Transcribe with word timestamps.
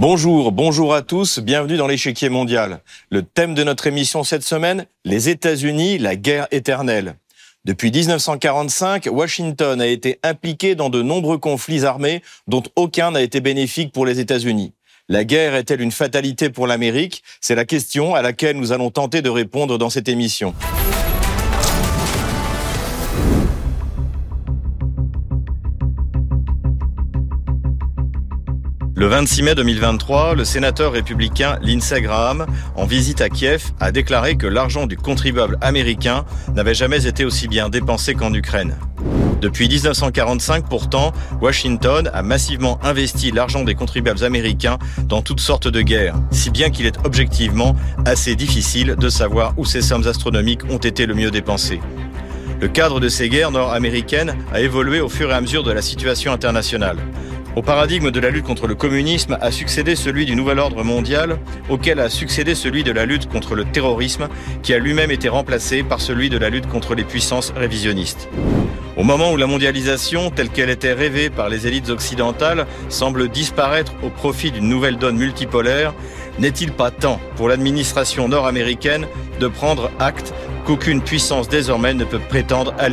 Bonjour, 0.00 0.50
bonjour 0.50 0.94
à 0.94 1.02
tous, 1.02 1.40
bienvenue 1.40 1.76
dans 1.76 1.86
l'échiquier 1.86 2.30
mondial. 2.30 2.80
Le 3.10 3.22
thème 3.22 3.52
de 3.52 3.62
notre 3.62 3.86
émission 3.86 4.24
cette 4.24 4.42
semaine, 4.42 4.86
les 5.04 5.28
États-Unis, 5.28 5.98
la 5.98 6.16
guerre 6.16 6.48
éternelle. 6.52 7.16
Depuis 7.66 7.90
1945, 7.90 9.10
Washington 9.12 9.78
a 9.78 9.86
été 9.86 10.18
impliqué 10.22 10.74
dans 10.74 10.88
de 10.88 11.02
nombreux 11.02 11.36
conflits 11.36 11.84
armés 11.84 12.22
dont 12.46 12.62
aucun 12.76 13.10
n'a 13.10 13.20
été 13.20 13.42
bénéfique 13.42 13.92
pour 13.92 14.06
les 14.06 14.20
États-Unis. 14.20 14.72
La 15.10 15.24
guerre 15.24 15.54
est-elle 15.54 15.82
une 15.82 15.92
fatalité 15.92 16.48
pour 16.48 16.66
l'Amérique? 16.66 17.22
C'est 17.42 17.54
la 17.54 17.66
question 17.66 18.14
à 18.14 18.22
laquelle 18.22 18.56
nous 18.56 18.72
allons 18.72 18.90
tenter 18.90 19.20
de 19.20 19.28
répondre 19.28 19.76
dans 19.76 19.90
cette 19.90 20.08
émission. 20.08 20.54
Le 29.00 29.06
26 29.06 29.42
mai 29.44 29.54
2023, 29.54 30.34
le 30.34 30.44
sénateur 30.44 30.92
républicain 30.92 31.58
Lindsey 31.62 32.02
Graham, 32.02 32.44
en 32.76 32.84
visite 32.84 33.22
à 33.22 33.30
Kiev, 33.30 33.70
a 33.80 33.92
déclaré 33.92 34.36
que 34.36 34.46
l'argent 34.46 34.86
du 34.86 34.98
contribuable 34.98 35.56
américain 35.62 36.26
n'avait 36.54 36.74
jamais 36.74 37.06
été 37.06 37.24
aussi 37.24 37.48
bien 37.48 37.70
dépensé 37.70 38.12
qu'en 38.12 38.34
Ukraine. 38.34 38.76
Depuis 39.40 39.68
1945, 39.68 40.68
pourtant, 40.68 41.12
Washington 41.40 42.10
a 42.12 42.22
massivement 42.22 42.78
investi 42.84 43.30
l'argent 43.30 43.64
des 43.64 43.74
contribuables 43.74 44.22
américains 44.22 44.76
dans 45.04 45.22
toutes 45.22 45.40
sortes 45.40 45.68
de 45.68 45.80
guerres, 45.80 46.16
si 46.30 46.50
bien 46.50 46.68
qu'il 46.68 46.84
est 46.84 46.98
objectivement 47.06 47.76
assez 48.04 48.36
difficile 48.36 48.96
de 48.98 49.08
savoir 49.08 49.54
où 49.56 49.64
ces 49.64 49.80
sommes 49.80 50.06
astronomiques 50.06 50.70
ont 50.70 50.76
été 50.76 51.06
le 51.06 51.14
mieux 51.14 51.30
dépensées. 51.30 51.80
Le 52.60 52.68
cadre 52.68 53.00
de 53.00 53.08
ces 53.08 53.30
guerres 53.30 53.50
nord-américaines 53.50 54.36
a 54.52 54.60
évolué 54.60 55.00
au 55.00 55.08
fur 55.08 55.30
et 55.30 55.34
à 55.34 55.40
mesure 55.40 55.62
de 55.62 55.72
la 55.72 55.80
situation 55.80 56.34
internationale. 56.34 56.98
Au 57.56 57.62
paradigme 57.62 58.12
de 58.12 58.20
la 58.20 58.30
lutte 58.30 58.44
contre 58.44 58.68
le 58.68 58.76
communisme 58.76 59.36
a 59.40 59.50
succédé 59.50 59.96
celui 59.96 60.24
du 60.24 60.36
nouvel 60.36 60.60
ordre 60.60 60.84
mondial, 60.84 61.38
auquel 61.68 61.98
a 61.98 62.08
succédé 62.08 62.54
celui 62.54 62.84
de 62.84 62.92
la 62.92 63.06
lutte 63.06 63.28
contre 63.28 63.56
le 63.56 63.64
terrorisme, 63.64 64.28
qui 64.62 64.72
a 64.72 64.78
lui-même 64.78 65.10
été 65.10 65.28
remplacé 65.28 65.82
par 65.82 66.00
celui 66.00 66.30
de 66.30 66.38
la 66.38 66.48
lutte 66.48 66.68
contre 66.68 66.94
les 66.94 67.02
puissances 67.02 67.52
révisionnistes. 67.56 68.28
Au 68.96 69.02
moment 69.02 69.32
où 69.32 69.36
la 69.36 69.48
mondialisation, 69.48 70.30
telle 70.30 70.48
qu'elle 70.48 70.70
était 70.70 70.92
rêvée 70.92 71.28
par 71.28 71.48
les 71.48 71.66
élites 71.66 71.90
occidentales, 71.90 72.66
semble 72.88 73.28
disparaître 73.28 73.94
au 74.04 74.10
profit 74.10 74.52
d'une 74.52 74.68
nouvelle 74.68 74.96
donne 74.96 75.16
multipolaire, 75.16 75.92
n'est-il 76.38 76.70
pas 76.70 76.92
temps 76.92 77.20
pour 77.34 77.48
l'administration 77.48 78.28
nord-américaine 78.28 79.06
de 79.40 79.48
prendre 79.48 79.90
acte 79.98 80.32
qu'aucune 80.66 81.02
puissance 81.02 81.48
désormais 81.48 81.94
ne 81.94 82.04
peut 82.04 82.20
prétendre 82.20 82.74
à 82.78 82.88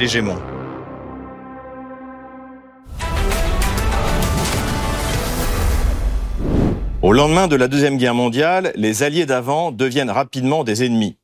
Au 7.08 7.13
lendemain 7.13 7.47
de 7.47 7.55
la 7.55 7.69
Deuxième 7.69 7.95
Guerre 7.95 8.13
mondiale, 8.13 8.73
les 8.75 9.02
alliés 9.02 9.25
d'avant 9.25 9.72
deviennent 9.72 10.09
rapidement 10.09 10.66
des 10.66 10.83
ennemis. 10.83 11.16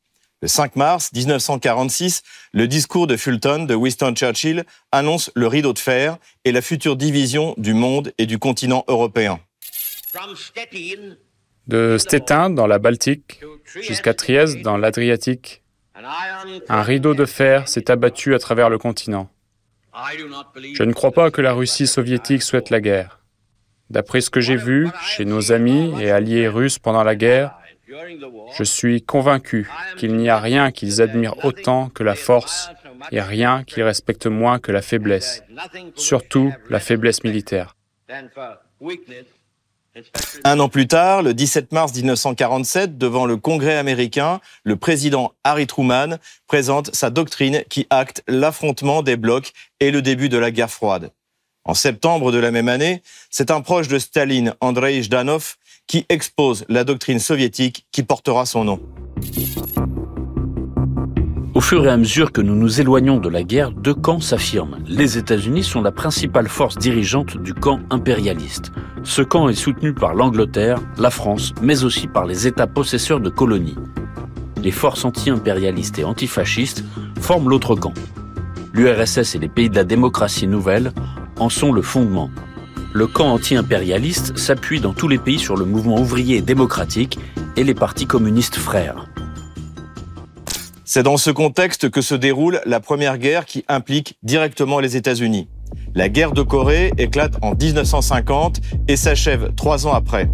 Le 0.42 0.48
5 0.48 0.78
mars 0.78 1.12
1946, 1.12 2.22
le 2.54 2.70
discours 2.70 3.06
de 3.06 3.18
Fulton 3.18 3.66
de 3.66 3.76
Winston 3.76 4.14
Churchill 4.16 4.64
annonce 4.94 5.30
le 5.36 5.46
rideau 5.46 5.74
de 5.74 5.80
fer 5.80 6.20
et 6.46 6.54
la 6.54 6.62
future 6.62 6.96
division 6.96 7.54
du 7.58 7.74
monde 7.74 8.14
et 8.18 8.28
du 8.28 8.40
continent 8.40 8.86
européen. 8.88 9.42
De 11.68 11.98
Stettin 11.98 12.50
dans 12.50 12.68
la 12.68 12.80
Baltique 12.80 13.42
jusqu'à 13.82 14.14
Trieste 14.14 14.62
dans 14.62 14.78
l'Adriatique, 14.78 15.64
un 16.70 16.82
rideau 16.82 17.14
de 17.14 17.26
fer 17.26 17.68
s'est 17.68 17.92
abattu 17.92 18.34
à 18.34 18.40
travers 18.40 18.70
le 18.70 18.78
continent. 18.78 19.30
Je 20.16 20.84
ne 20.84 20.94
crois 20.94 21.12
pas 21.12 21.30
que 21.30 21.42
la 21.42 21.52
Russie 21.52 21.88
soviétique 21.88 22.42
souhaite 22.42 22.70
la 22.70 22.80
guerre. 22.80 23.20
D'après 23.94 24.22
ce 24.22 24.32
que 24.32 24.42
j'ai 24.42 24.56
vu 24.56 24.90
chez 25.06 25.24
nos 25.24 25.52
amis 25.52 25.94
et 26.02 26.10
alliés 26.10 26.48
russes 26.48 26.80
pendant 26.80 27.04
la 27.04 27.16
guerre, 27.16 27.56
je 28.58 28.64
suis 28.64 29.04
convaincu 29.04 29.70
qu'il 29.98 30.16
n'y 30.16 30.30
a 30.30 30.40
rien 30.40 30.72
qu'ils 30.72 31.00
admirent 31.00 31.46
autant 31.46 31.90
que 31.90 32.02
la 32.02 32.16
force 32.16 32.72
et 33.12 33.22
rien 33.22 33.64
qu'ils 33.64 33.84
respectent 33.84 34.26
moins 34.26 34.58
que 34.58 34.72
la 34.72 34.82
faiblesse, 34.82 35.44
surtout 35.96 36.52
la 36.72 36.80
faiblesse 36.80 37.24
militaire. 37.24 37.76
Un 40.44 40.60
an 40.60 40.70
plus 40.70 40.88
tard, 40.88 41.22
le 41.22 41.36
17 41.36 41.72
mars 41.72 41.94
1947, 41.94 42.98
devant 42.98 43.28
le 43.28 43.38
Congrès 43.38 43.78
américain, 43.78 44.40
le 44.64 44.76
président 44.76 45.34
Harry 45.44 45.68
Truman 45.68 46.18
présente 46.48 46.96
sa 46.96 47.12
doctrine 47.12 47.64
qui 47.70 47.86
acte 47.92 48.24
l'affrontement 48.28 49.04
des 49.04 49.18
blocs 49.18 49.52
et 49.80 49.92
le 49.92 50.02
début 50.02 50.30
de 50.30 50.40
la 50.40 50.50
guerre 50.50 50.72
froide. 50.72 51.12
En 51.66 51.74
septembre 51.74 52.34
de 52.34 52.40
la 52.40 52.52
même 52.52 52.68
année, 52.68 53.02
c'est 53.30 53.50
un 53.50 53.62
proche 53.62 53.88
de 53.88 53.98
Staline, 53.98 54.54
Andrei 54.60 55.02
Zhdanov, 55.02 55.56
qui 55.88 56.06
expose 56.10 56.66
la 56.68 56.84
doctrine 56.84 57.20
soviétique 57.20 57.86
qui 57.94 58.04
portera 58.04 58.46
son 58.46 58.66
nom. 58.66 58.82
Au 61.54 61.62
fur 61.62 61.86
et 61.86 61.90
à 61.90 61.96
mesure 61.96 62.34
que 62.34 62.42
nous 62.42 62.56
nous 62.56 62.82
éloignons 62.82 63.18
de 63.18 63.30
la 63.30 63.44
guerre, 63.44 63.72
deux 63.72 63.94
camps 63.94 64.20
s'affirment. 64.20 64.80
Les 64.88 65.18
États-Unis 65.18 65.64
sont 65.64 65.82
la 65.82 65.94
principale 65.94 66.50
force 66.50 66.78
dirigeante 66.78 67.38
du 67.38 67.54
camp 67.54 67.80
impérialiste. 67.92 68.74
Ce 69.04 69.22
camp 69.22 69.48
est 69.48 69.56
soutenu 69.56 69.94
par 69.94 70.16
l'Angleterre, 70.16 70.82
la 70.98 71.12
France, 71.12 71.54
mais 71.62 71.86
aussi 71.86 72.08
par 72.08 72.26
les 72.26 72.46
États 72.46 72.68
possesseurs 72.68 73.22
de 73.22 73.30
colonies. 73.30 73.78
Les 74.62 74.72
forces 74.72 75.06
anti-impérialistes 75.06 75.98
et 75.98 76.04
antifascistes 76.04 76.84
forment 77.22 77.50
l'autre 77.50 77.76
camp. 77.76 77.94
L'URSS 78.74 79.36
et 79.36 79.40
les 79.40 79.48
pays 79.48 79.70
de 79.70 79.76
la 79.76 79.86
démocratie 79.86 80.48
nouvelle 80.48 80.92
en 81.40 81.50
sont 81.50 81.72
le 81.72 81.82
fondement. 81.82 82.30
Le 82.94 83.08
camp 83.08 83.34
anti-impérialiste 83.34 84.38
s'appuie 84.38 84.80
dans 84.80 84.94
tous 84.94 85.08
les 85.08 85.18
pays 85.18 85.40
sur 85.40 85.56
le 85.56 85.66
mouvement 85.66 86.00
ouvrier 86.00 86.42
démocratique 86.42 87.18
et 87.58 87.64
les 87.64 87.74
partis 87.74 88.06
communistes 88.06 88.58
frères. 88.58 89.08
C'est 90.86 91.04
dans 91.04 91.18
ce 91.18 91.32
contexte 91.32 91.90
que 91.90 92.02
se 92.02 92.14
déroule 92.14 92.62
la 92.66 92.80
première 92.80 93.18
guerre 93.18 93.46
qui 93.46 93.66
implique 93.68 94.18
directement 94.22 94.80
les 94.80 94.96
États-Unis. 94.96 95.48
La 95.96 96.08
guerre 96.08 96.34
de 96.34 96.44
Corée 96.44 96.92
éclate 96.98 97.36
en 97.42 97.56
1950 97.56 98.62
et 98.88 98.96
s'achève 98.96 99.54
trois 99.56 99.88
ans 99.88 99.94
après. 99.94 100.30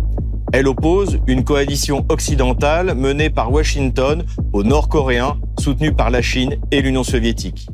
Elle 0.51 0.67
oppose 0.67 1.19
une 1.27 1.43
coalition 1.43 2.05
occidentale 2.09 2.95
menée 2.95 3.29
par 3.29 3.51
Washington 3.51 4.25
aux 4.51 4.63
Nord-Coréens, 4.63 5.37
soutenue 5.59 5.93
par 5.93 6.09
la 6.09 6.21
Chine 6.21 6.57
et 6.71 6.81
l'Union 6.81 7.03
soviétique. 7.03 7.69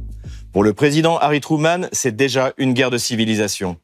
Pour 0.55 0.63
le 0.63 0.71
président 0.71 1.17
Harry 1.17 1.41
Truman, 1.41 1.89
c'est 1.91 2.16
déjà 2.16 2.53
une 2.57 2.71
guerre 2.71 2.89
de 2.89 2.97
civilisation. 2.97 3.75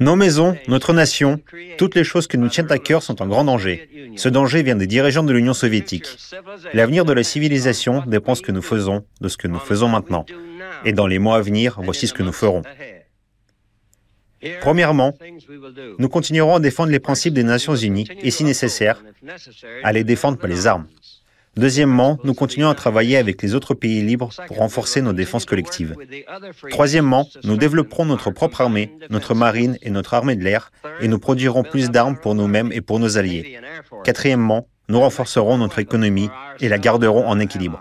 Nos 0.00 0.16
maisons, 0.16 0.58
notre 0.68 0.92
nation, 0.92 1.40
toutes 1.78 1.94
les 1.94 2.04
choses 2.04 2.26
que 2.26 2.36
nous 2.36 2.50
tiennent 2.50 2.70
à 2.70 2.76
cœur 2.76 3.02
sont 3.02 3.22
en 3.22 3.26
grand 3.26 3.44
danger. 3.44 4.12
Ce 4.16 4.28
danger 4.28 4.62
vient 4.62 4.76
des 4.76 4.86
dirigeants 4.86 5.22
de 5.22 5.32
l'Union 5.32 5.54
soviétique. 5.54 6.08
L'avenir 6.74 7.06
de 7.06 7.14
la 7.14 7.22
civilisation 7.22 8.02
dépend 8.06 8.32
de 8.32 8.36
ce 8.36 8.42
que 8.42 8.52
nous 8.52 8.60
faisons, 8.60 9.06
de 9.22 9.28
ce 9.28 9.38
que 9.38 9.48
nous 9.48 9.60
faisons 9.60 9.88
maintenant. 9.88 10.26
Et 10.84 10.92
dans 10.92 11.06
les 11.06 11.18
mois 11.18 11.36
à 11.36 11.40
venir, 11.40 11.80
voici 11.82 12.06
ce 12.06 12.12
que 12.12 12.22
nous 12.22 12.32
ferons. 12.32 12.60
Premièrement, 14.60 15.14
nous 15.98 16.08
continuerons 16.08 16.56
à 16.56 16.60
défendre 16.60 16.90
les 16.90 17.00
principes 17.00 17.34
des 17.34 17.44
Nations 17.44 17.76
Unies 17.76 18.08
et, 18.22 18.30
si 18.30 18.44
nécessaire, 18.44 19.02
à 19.82 19.92
les 19.92 20.04
défendre 20.04 20.38
par 20.38 20.48
les 20.48 20.66
armes. 20.66 20.86
Deuxièmement, 21.54 22.18
nous 22.24 22.32
continuons 22.32 22.70
à 22.70 22.74
travailler 22.74 23.18
avec 23.18 23.42
les 23.42 23.54
autres 23.54 23.74
pays 23.74 24.00
libres 24.00 24.30
pour 24.46 24.56
renforcer 24.56 25.02
nos 25.02 25.12
défenses 25.12 25.44
collectives. 25.44 25.94
Troisièmement, 26.70 27.28
nous 27.44 27.58
développerons 27.58 28.06
notre 28.06 28.30
propre 28.30 28.62
armée, 28.62 28.90
notre 29.10 29.34
marine 29.34 29.76
et 29.82 29.90
notre 29.90 30.14
armée 30.14 30.34
de 30.34 30.42
l'air, 30.42 30.72
et 31.00 31.08
nous 31.08 31.18
produirons 31.18 31.62
plus 31.62 31.90
d'armes 31.90 32.16
pour 32.16 32.34
nous-mêmes 32.34 32.72
et 32.72 32.80
pour 32.80 32.98
nos 32.98 33.18
alliés. 33.18 33.60
Quatrièmement, 34.02 34.66
nous 34.88 35.00
renforcerons 35.00 35.58
notre 35.58 35.78
économie 35.78 36.30
et 36.60 36.68
la 36.68 36.78
garderons 36.78 37.26
en 37.26 37.38
équilibre. 37.38 37.80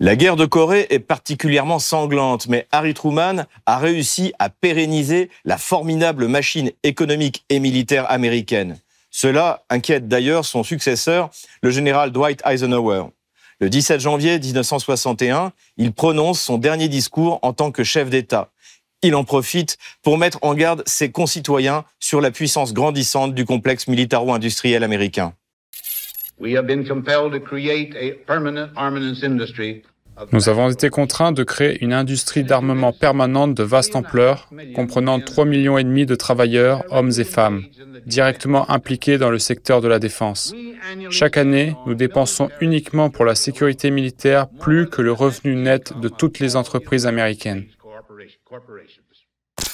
La 0.00 0.16
guerre 0.16 0.34
de 0.34 0.44
Corée 0.44 0.88
est 0.90 0.98
particulièrement 0.98 1.78
sanglante, 1.78 2.48
mais 2.48 2.66
Harry 2.72 2.92
Truman 2.92 3.46
a 3.66 3.78
réussi 3.78 4.32
à 4.40 4.50
pérenniser 4.50 5.30
la 5.44 5.58
formidable 5.58 6.26
machine 6.26 6.72
économique 6.82 7.44
et 7.50 7.60
militaire 7.60 8.10
américaine. 8.10 8.80
Cela 9.12 9.62
inquiète 9.70 10.08
d'ailleurs 10.08 10.44
son 10.44 10.64
successeur, 10.64 11.30
le 11.62 11.70
général 11.70 12.10
Dwight 12.10 12.42
Eisenhower. 12.44 13.04
Le 13.60 13.70
17 13.70 14.00
janvier 14.00 14.40
1961, 14.40 15.52
il 15.76 15.92
prononce 15.92 16.40
son 16.40 16.58
dernier 16.58 16.88
discours 16.88 17.38
en 17.42 17.52
tant 17.52 17.70
que 17.70 17.84
chef 17.84 18.10
d'État. 18.10 18.50
Il 19.02 19.14
en 19.14 19.22
profite 19.22 19.78
pour 20.02 20.18
mettre 20.18 20.40
en 20.42 20.54
garde 20.54 20.82
ses 20.84 21.12
concitoyens 21.12 21.84
sur 22.00 22.20
la 22.20 22.32
puissance 22.32 22.74
grandissante 22.74 23.34
du 23.34 23.44
complexe 23.44 23.86
militaro-industriel 23.86 24.82
américain. 24.82 25.32
Nous 30.32 30.48
avons 30.48 30.70
été 30.70 30.90
contraints 30.90 31.32
de 31.32 31.42
créer 31.42 31.82
une 31.82 31.92
industrie 31.92 32.44
d'armement 32.44 32.92
permanente 32.92 33.54
de 33.54 33.62
vaste 33.62 33.96
ampleur, 33.96 34.50
comprenant 34.74 35.18
3,5 35.18 35.48
millions 35.48 35.78
et 35.78 35.84
demi 35.84 36.06
de 36.06 36.14
travailleurs, 36.14 36.84
hommes 36.90 37.12
et 37.18 37.24
femmes, 37.24 37.64
directement 38.06 38.70
impliqués 38.70 39.18
dans 39.18 39.30
le 39.30 39.38
secteur 39.38 39.80
de 39.80 39.88
la 39.88 39.98
défense. 39.98 40.54
Chaque 41.10 41.36
année, 41.36 41.74
nous 41.86 41.94
dépensons 41.94 42.50
uniquement 42.60 43.10
pour 43.10 43.24
la 43.24 43.34
sécurité 43.34 43.90
militaire 43.90 44.48
plus 44.48 44.88
que 44.88 45.02
le 45.02 45.12
revenu 45.12 45.56
net 45.56 45.98
de 45.98 46.08
toutes 46.08 46.38
les 46.38 46.56
entreprises 46.56 47.06
américaines. 47.06 47.64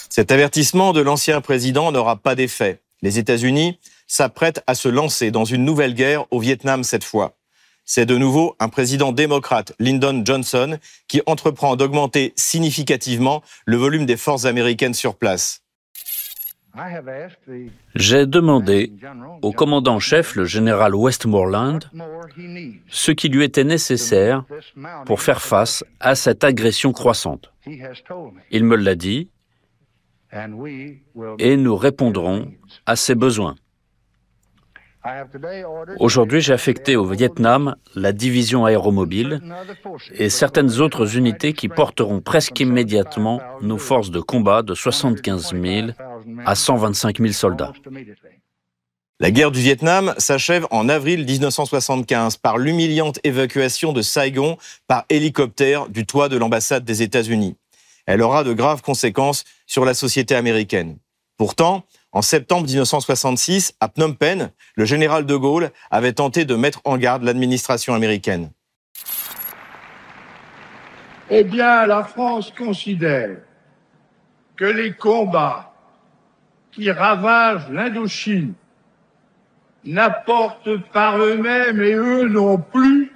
Cet 0.08 0.32
avertissement 0.32 0.92
de 0.92 1.00
l'ancien 1.00 1.40
président 1.40 1.92
n'aura 1.92 2.16
pas 2.16 2.34
d'effet. 2.34 2.80
Les 3.02 3.18
États-Unis 3.18 3.78
s'apprêtent 4.06 4.62
à 4.66 4.74
se 4.74 4.88
lancer 4.88 5.30
dans 5.30 5.44
une 5.44 5.64
nouvelle 5.64 5.94
guerre 5.94 6.24
au 6.30 6.38
Vietnam 6.38 6.84
cette 6.84 7.04
fois. 7.04 7.36
C'est 7.84 8.06
de 8.06 8.16
nouveau 8.16 8.56
un 8.58 8.68
président 8.68 9.12
démocrate, 9.12 9.72
Lyndon 9.78 10.22
Johnson, 10.24 10.78
qui 11.06 11.22
entreprend 11.26 11.76
d'augmenter 11.76 12.32
significativement 12.34 13.42
le 13.64 13.76
volume 13.76 14.06
des 14.06 14.16
forces 14.16 14.44
américaines 14.44 14.94
sur 14.94 15.14
place. 15.14 15.62
J'ai 17.94 18.26
demandé 18.26 18.92
au 19.40 19.52
commandant-chef, 19.52 20.34
le 20.34 20.44
général 20.44 20.94
Westmoreland, 20.94 21.78
ce 22.88 23.12
qui 23.12 23.28
lui 23.28 23.44
était 23.44 23.64
nécessaire 23.64 24.44
pour 25.06 25.22
faire 25.22 25.40
face 25.40 25.84
à 26.00 26.14
cette 26.14 26.44
agression 26.44 26.92
croissante. 26.92 27.52
Il 28.50 28.64
me 28.64 28.76
l'a 28.76 28.94
dit 28.94 29.30
et 31.38 31.56
nous 31.56 31.76
répondrons 31.76 32.52
à 32.84 32.96
ses 32.96 33.14
besoins. 33.14 33.56
Aujourd'hui, 36.00 36.40
j'ai 36.40 36.52
affecté 36.52 36.96
au 36.96 37.04
Vietnam 37.04 37.76
la 37.94 38.12
division 38.12 38.64
aéromobile 38.64 39.40
et 40.12 40.28
certaines 40.30 40.80
autres 40.80 41.16
unités 41.16 41.52
qui 41.52 41.68
porteront 41.68 42.20
presque 42.20 42.58
immédiatement 42.58 43.40
nos 43.62 43.78
forces 43.78 44.10
de 44.10 44.20
combat 44.20 44.62
de 44.62 44.74
75 44.74 45.54
000 45.54 45.88
à 46.44 46.54
125 46.54 47.18
000 47.18 47.32
soldats. 47.32 47.72
La 49.18 49.30
guerre 49.30 49.50
du 49.50 49.60
Vietnam 49.60 50.12
s'achève 50.18 50.66
en 50.70 50.90
avril 50.90 51.24
1975 51.24 52.36
par 52.36 52.58
l'humiliante 52.58 53.18
évacuation 53.24 53.94
de 53.94 54.02
Saigon 54.02 54.58
par 54.88 55.06
hélicoptère 55.08 55.88
du 55.88 56.04
toit 56.04 56.28
de 56.28 56.36
l'ambassade 56.36 56.84
des 56.84 57.02
États-Unis. 57.02 57.56
Elle 58.06 58.22
aura 58.22 58.44
de 58.44 58.52
graves 58.52 58.82
conséquences 58.82 59.44
sur 59.66 59.84
la 59.84 59.94
société 59.94 60.34
américaine. 60.34 60.96
Pourtant, 61.36 61.84
en 62.12 62.22
septembre 62.22 62.66
1966, 62.66 63.74
à 63.80 63.88
Phnom 63.88 64.14
Penh, 64.14 64.50
le 64.74 64.84
général 64.86 65.26
de 65.26 65.36
Gaulle 65.36 65.70
avait 65.90 66.14
tenté 66.14 66.44
de 66.44 66.54
mettre 66.54 66.80
en 66.84 66.96
garde 66.96 67.24
l'administration 67.24 67.92
américaine. 67.94 68.50
Eh 71.28 71.44
bien, 71.44 71.86
la 71.86 72.04
France 72.04 72.52
considère 72.56 73.38
que 74.56 74.64
les 74.64 74.92
combats 74.92 75.74
qui 76.72 76.90
ravagent 76.90 77.68
l'Indochine 77.70 78.54
n'apportent 79.84 80.76
par 80.92 81.18
eux-mêmes 81.18 81.80
et 81.80 81.94
eux 81.94 82.28
non 82.28 82.58
plus 82.58 83.12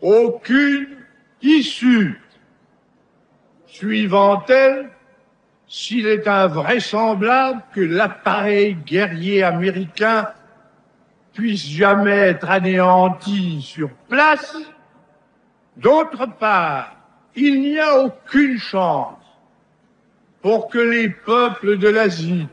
aucune 0.00 0.88
issue. 1.42 2.20
Suivant-elle, 3.68 4.90
s'il 5.68 6.06
est 6.06 6.26
invraisemblable 6.26 7.62
que 7.74 7.82
l'appareil 7.82 8.74
guerrier 8.74 9.42
américain 9.42 10.28
puisse 11.34 11.68
jamais 11.68 12.16
être 12.16 12.48
anéanti 12.48 13.60
sur 13.62 13.90
place, 14.08 14.56
d'autre 15.76 16.26
part, 16.38 16.96
il 17.36 17.60
n'y 17.60 17.78
a 17.78 18.00
aucune 18.00 18.58
chance 18.58 19.18
pour 20.40 20.68
que 20.68 20.78
les 20.78 21.10
peuples 21.10 21.76
de 21.76 21.88
l'Asie 21.88 22.48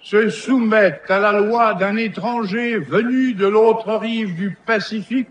se 0.00 0.30
soumettent 0.30 1.10
à 1.10 1.20
la 1.20 1.32
loi 1.32 1.74
d'un 1.74 1.96
étranger 1.96 2.78
venu 2.78 3.34
de 3.34 3.46
l'autre 3.46 3.94
rive 3.96 4.34
du 4.34 4.56
Pacifique, 4.66 5.28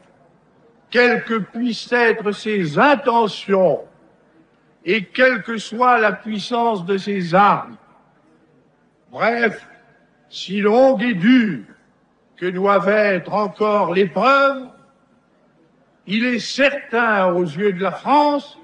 quelles 0.91 1.23
que 1.23 1.39
puissent 1.39 1.91
être 1.91 2.31
ses 2.31 2.77
intentions 2.77 3.79
et 4.85 5.05
quelle 5.05 5.43
que 5.43 5.57
soit 5.57 5.99
la 5.99 6.11
puissance 6.11 6.85
de 6.85 6.97
ses 6.97 7.35
armes. 7.35 7.77
Bref, 9.11 9.67
si 10.29 10.61
longue 10.61 11.03
et 11.03 11.13
dure 11.13 11.65
que 12.37 12.45
doivent 12.47 12.89
être 12.89 13.33
encore 13.33 13.93
l'épreuve, 13.93 14.69
il 16.07 16.25
est 16.25 16.39
certain 16.39 17.27
aux 17.27 17.43
yeux 17.43 17.73
de 17.73 17.81
la 17.81 17.91
France 17.91 18.57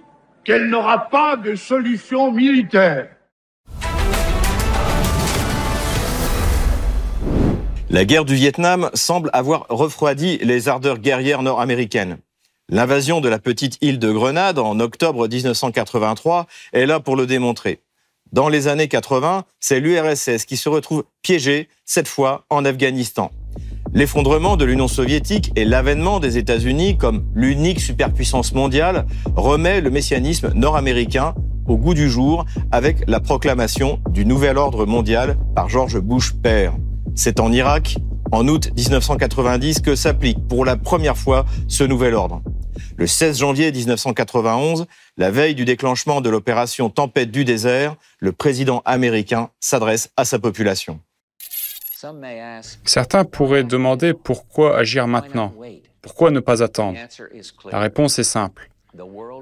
qu'elle 0.43 0.69
n'aura 0.69 1.09
pas 1.09 1.35
de 1.35 1.55
solution 1.55 2.31
militaire. 2.31 3.09
La 7.89 8.03
guerre 8.03 8.25
du 8.25 8.35
Vietnam 8.35 8.89
semble 8.93 9.29
avoir 9.33 9.65
refroidi 9.69 10.39
les 10.39 10.67
ardeurs 10.67 10.99
guerrières 10.99 11.41
nord-américaines. 11.41 12.17
L'invasion 12.69 13.21
de 13.21 13.29
la 13.29 13.39
petite 13.39 13.77
île 13.79 13.97
de 13.97 14.11
Grenade 14.11 14.59
en 14.59 14.81
octobre 14.81 15.29
1983 15.29 16.47
est 16.73 16.85
là 16.85 16.99
pour 16.99 17.15
le 17.15 17.25
démontrer. 17.25 17.79
Dans 18.33 18.49
les 18.49 18.67
années 18.67 18.89
80, 18.89 19.45
c'est 19.61 19.79
l'URSS 19.79 20.43
qui 20.43 20.57
se 20.57 20.67
retrouve 20.67 21.05
piégée, 21.21 21.69
cette 21.85 22.09
fois 22.09 22.43
en 22.49 22.65
Afghanistan. 22.65 23.31
L'effondrement 23.93 24.57
de 24.57 24.65
l'Union 24.65 24.89
soviétique 24.89 25.53
et 25.55 25.63
l'avènement 25.63 26.19
des 26.19 26.37
États-Unis 26.37 26.97
comme 26.97 27.23
l'unique 27.33 27.79
superpuissance 27.79 28.53
mondiale 28.53 29.05
remet 29.37 29.79
le 29.79 29.89
messianisme 29.89 30.51
nord-américain 30.53 31.35
au 31.69 31.77
goût 31.77 31.93
du 31.93 32.09
jour 32.09 32.45
avec 32.73 32.97
la 33.07 33.21
proclamation 33.21 34.01
du 34.09 34.25
nouvel 34.25 34.57
ordre 34.57 34.85
mondial 34.85 35.37
par 35.55 35.69
George 35.69 35.99
Bush 36.01 36.33
père. 36.33 36.73
C'est 37.15 37.39
en 37.39 37.53
Irak, 37.53 37.95
en 38.33 38.45
août 38.49 38.71
1990, 38.75 39.79
que 39.79 39.95
s'applique 39.95 40.45
pour 40.49 40.65
la 40.65 40.75
première 40.75 41.17
fois 41.17 41.45
ce 41.69 41.85
nouvel 41.85 42.13
ordre. 42.13 42.41
Le 42.95 43.07
16 43.07 43.39
janvier 43.39 43.71
1991, 43.71 44.85
la 45.17 45.31
veille 45.31 45.55
du 45.55 45.65
déclenchement 45.65 46.21
de 46.21 46.29
l'opération 46.29 46.89
Tempête 46.89 47.31
du 47.31 47.45
désert, 47.45 47.95
le 48.19 48.31
président 48.31 48.81
américain 48.85 49.49
s'adresse 49.59 50.09
à 50.17 50.25
sa 50.25 50.39
population. 50.39 50.99
Certains 52.85 53.25
pourraient 53.25 53.63
demander 53.63 54.13
pourquoi 54.13 54.77
agir 54.77 55.07
maintenant 55.07 55.53
Pourquoi 56.01 56.31
ne 56.31 56.39
pas 56.39 56.61
attendre? 56.61 56.97
La 57.71 57.79
réponse 57.79 58.19
est 58.19 58.23
simple. 58.23 58.69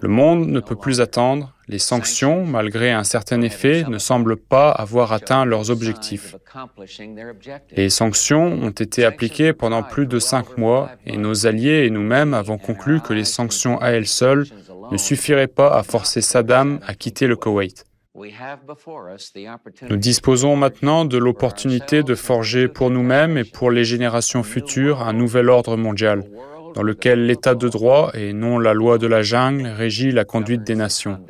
Le 0.01 0.07
monde 0.07 0.47
ne 0.47 0.59
peut 0.59 0.75
plus 0.75 1.01
attendre. 1.01 1.53
Les 1.67 1.79
sanctions, 1.79 2.45
malgré 2.45 2.91
un 2.91 3.03
certain 3.03 3.41
effet, 3.41 3.83
ne 3.87 3.97
semblent 3.97 4.37
pas 4.37 4.69
avoir 4.69 5.13
atteint 5.13 5.45
leurs 5.45 5.71
objectifs. 5.71 6.35
Les 7.71 7.89
sanctions 7.89 8.45
ont 8.45 8.69
été 8.69 9.05
appliquées 9.05 9.53
pendant 9.53 9.81
plus 9.83 10.05
de 10.05 10.19
cinq 10.19 10.57
mois 10.57 10.91
et 11.05 11.17
nos 11.17 11.47
alliés 11.47 11.85
et 11.85 11.89
nous-mêmes 11.89 12.33
avons 12.33 12.57
conclu 12.57 13.01
que 13.01 13.13
les 13.13 13.25
sanctions 13.25 13.79
à 13.81 13.89
elles 13.89 14.07
seules 14.07 14.45
ne 14.91 14.97
suffiraient 14.97 15.47
pas 15.47 15.75
à 15.75 15.83
forcer 15.83 16.21
Saddam 16.21 16.79
à 16.85 16.93
quitter 16.93 17.27
le 17.27 17.35
Koweït. 17.35 17.85
Nous 19.89 19.97
disposons 19.97 20.55
maintenant 20.55 21.03
de 21.03 21.17
l'opportunité 21.17 22.01
de 22.01 22.15
forger 22.15 22.67
pour 22.69 22.89
nous-mêmes 22.89 23.37
et 23.37 23.43
pour 23.43 23.71
les 23.71 23.83
générations 23.83 24.43
futures 24.43 25.01
un 25.01 25.11
nouvel 25.13 25.49
ordre 25.49 25.75
mondial 25.75 26.23
dans 26.75 26.83
lequel 26.83 27.25
l'état 27.25 27.55
de 27.55 27.69
droit 27.69 28.11
et 28.13 28.33
non 28.33 28.59
la 28.59 28.73
loi 28.73 28.97
de 28.97 29.07
la 29.07 29.21
jungle 29.21 29.65
régit 29.67 30.11
la 30.11 30.25
conduite 30.25 30.63
des 30.63 30.75
nations. 30.75 31.25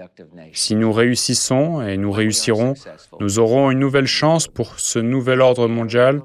Si 0.54 0.75
nous 0.75 0.92
réussissons, 0.92 1.86
et 1.88 1.98
nous 1.98 2.12
réussirons, 2.12 2.74
nous 3.20 3.40
aurons 3.40 3.70
une 3.70 3.80
nouvelle 3.80 4.08
chance 4.08 4.48
pour 4.48 4.80
ce 4.80 4.98
nouvel 4.98 5.42
ordre 5.42 5.68
mondial, 5.68 6.22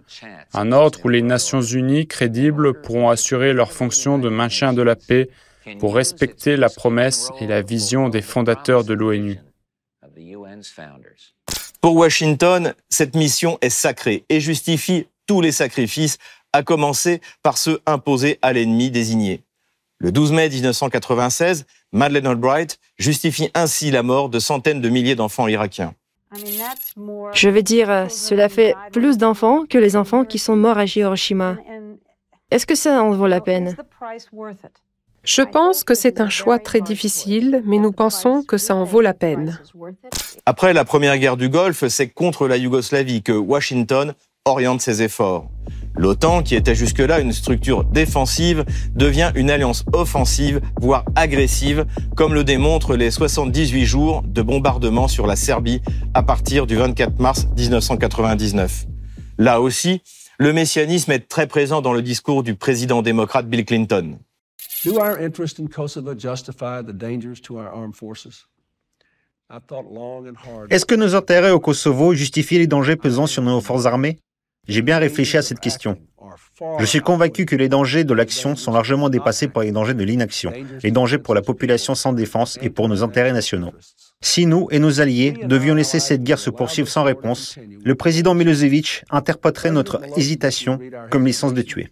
un 0.55 0.73
ordre 0.73 0.99
où 1.05 1.09
les 1.09 1.23
Nations 1.23 1.61
unies 1.61 2.07
crédibles 2.07 2.81
pourront 2.81 3.11
assurer 3.11 3.53
leur 3.53 3.73
fonction 3.73 4.19
de 4.19 4.31
maintien 4.31 4.73
de 4.73 4.83
la 4.83 4.97
paix 4.97 5.29
pour 5.79 5.95
respecter 5.95 6.57
la 6.57 6.71
promesse 6.71 7.31
et 7.41 7.47
la 7.47 7.61
vision 7.61 8.09
des 8.09 8.23
fondateurs 8.23 8.85
de 8.85 8.95
l'ONU. 8.95 9.39
Pour 11.81 11.97
Washington, 11.97 12.75
cette 12.89 13.15
mission 13.15 13.59
est 13.61 13.71
sacrée 13.71 14.25
et 14.29 14.41
justifie 14.41 15.07
tous 15.27 15.41
les 15.41 15.53
sacrifices 15.53 16.19
à 16.53 16.63
commencer 16.63 17.21
par 17.43 17.59
ceux 17.59 17.81
imposés 17.87 18.39
à 18.43 18.53
l'ennemi 18.53 18.91
désigné. 18.91 19.43
Le 19.99 20.13
12 20.13 20.33
mai 20.33 20.49
1996, 20.49 21.67
Madeleine 21.93 22.27
Albright 22.27 22.79
justifie 22.99 23.51
ainsi 23.55 23.91
la 23.91 24.03
mort 24.03 24.29
de 24.29 24.39
centaines 24.39 24.81
de 24.81 24.89
milliers 24.89 25.15
d'enfants 25.15 25.47
irakiens. 25.47 25.95
Je 26.35 27.49
veux 27.49 27.63
dire, 27.63 28.07
cela 28.09 28.49
fait 28.49 28.75
plus 28.93 29.19
d'enfants 29.19 29.65
que 29.69 29.79
les 29.79 29.97
enfants 29.97 30.25
qui 30.25 30.39
sont 30.39 30.57
morts 30.57 30.79
à 30.79 30.85
Hiroshima. 30.85 31.57
Est-ce 32.51 32.67
que 32.67 32.75
ça 32.75 33.03
en 33.03 33.11
vaut 33.11 33.27
la 33.27 33.41
peine? 33.41 33.77
Je 35.23 35.43
pense 35.43 35.85
que 35.85 35.95
c'est 35.95 36.21
un 36.21 36.31
choix 36.31 36.59
très 36.59 36.81
difficile, 36.81 37.63
mais 37.67 37.79
nous 37.79 37.93
pensons 37.93 38.43
que 38.43 38.57
ça 38.57 38.75
en 38.75 38.85
vaut 38.85 39.03
la 39.03 39.13
peine. 39.13 39.61
Après 40.47 40.73
la 40.73 40.85
première 40.85 41.19
guerre 41.19 41.37
du 41.37 41.49
Golfe, 41.49 41.87
c'est 41.89 42.09
contre 42.09 42.49
la 42.49 42.57
Yougoslavie 42.57 43.23
que 43.23 43.33
Washington 43.33 44.15
oriente 44.47 44.81
ses 44.81 45.03
efforts. 45.03 45.49
L'OTAN, 45.97 46.43
qui 46.43 46.55
était 46.55 46.75
jusque-là 46.75 47.21
une 47.21 47.33
structure 47.33 47.85
défensive, 47.85 48.65
devient 48.95 49.33
une 49.35 49.51
alliance 49.51 49.85
offensive, 49.93 50.61
voire 50.81 51.05
agressive, 51.17 51.85
comme 52.17 52.35
le 52.35 52.45
démontrent 52.45 52.97
les 52.97 53.11
78 53.11 53.85
jours 53.85 54.23
de 54.23 54.43
bombardement 54.43 55.09
sur 55.09 55.27
la 55.27 55.37
Serbie 55.37 55.81
à 56.15 56.23
partir 56.23 56.67
du 56.67 56.77
24 56.77 57.19
mars 57.19 57.47
1999. 57.57 58.87
Là 59.39 59.61
aussi, 59.61 60.03
le 60.39 60.53
messianisme 60.53 61.13
est 61.13 61.29
très 61.29 61.47
présent 61.47 61.83
dans 61.83 61.93
le 61.93 62.03
discours 62.03 62.43
du 62.43 62.55
président 62.55 63.03
démocrate 63.03 63.47
Bill 63.47 63.65
Clinton. 63.65 64.19
Est-ce 70.71 70.87
que 70.87 70.95
nos 70.95 71.15
intérêts 71.15 71.51
au 71.51 71.61
Kosovo 71.61 72.15
justifient 72.15 72.59
les 72.59 72.67
dangers 72.67 72.97
pesant 72.97 73.27
sur 73.27 73.43
nos 73.43 73.61
forces 73.61 73.85
armées? 73.85 74.19
J'ai 74.71 74.83
bien 74.83 74.99
réfléchi 74.99 75.37
à 75.37 75.43
cette 75.43 75.59
question. 75.59 75.99
Je 76.79 76.85
suis 76.85 77.01
convaincu 77.01 77.45
que 77.45 77.57
les 77.57 77.69
dangers 77.69 78.05
de 78.05 78.15
l'action 78.15 78.55
sont 78.55 78.71
largement 78.71 79.09
dépassés 79.11 79.49
par 79.49 79.65
les 79.65 79.73
dangers 79.73 79.95
de 79.95 80.05
l'inaction, 80.05 80.53
les 80.85 80.93
dangers 80.93 81.19
pour 81.19 81.35
la 81.35 81.43
population 81.43 81.97
sans 81.97 82.13
défense 82.13 82.57
et 82.63 82.71
pour 82.71 82.89
nos 82.89 83.03
intérêts 83.03 83.33
nationaux. 83.33 83.73
Si 84.21 84.47
nous 84.47 84.69
et 84.71 84.79
nos 84.79 85.01
alliés 85.01 85.35
devions 85.45 85.75
laisser 85.75 85.99
cette 85.99 86.23
guerre 86.23 86.39
se 86.39 86.51
poursuivre 86.51 86.89
sans 86.89 87.03
réponse, 87.03 87.59
le 87.85 87.95
président 87.97 88.35
Milosevic 88.35 89.03
interpréterait 89.11 89.73
notre 89.73 90.01
hésitation 90.17 90.79
comme 91.11 91.27
licence 91.27 91.53
de 91.53 91.63
tuer. 91.63 91.89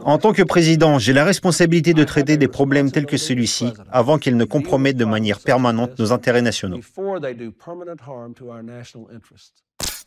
En 0.00 0.18
tant 0.18 0.32
que 0.32 0.42
président, 0.42 0.98
j'ai 1.00 1.14
la 1.14 1.24
responsabilité 1.24 1.94
de 1.94 2.04
traiter 2.04 2.36
des 2.36 2.48
problèmes 2.48 2.92
tels 2.92 3.06
que 3.06 3.16
celui-ci 3.16 3.72
avant 3.90 4.18
qu'ils 4.18 4.36
ne 4.36 4.44
compromettent 4.44 4.98
de 4.98 5.04
manière 5.04 5.40
permanente 5.40 5.98
nos 5.98 6.12
intérêts 6.12 6.42
nationaux. 6.42 6.80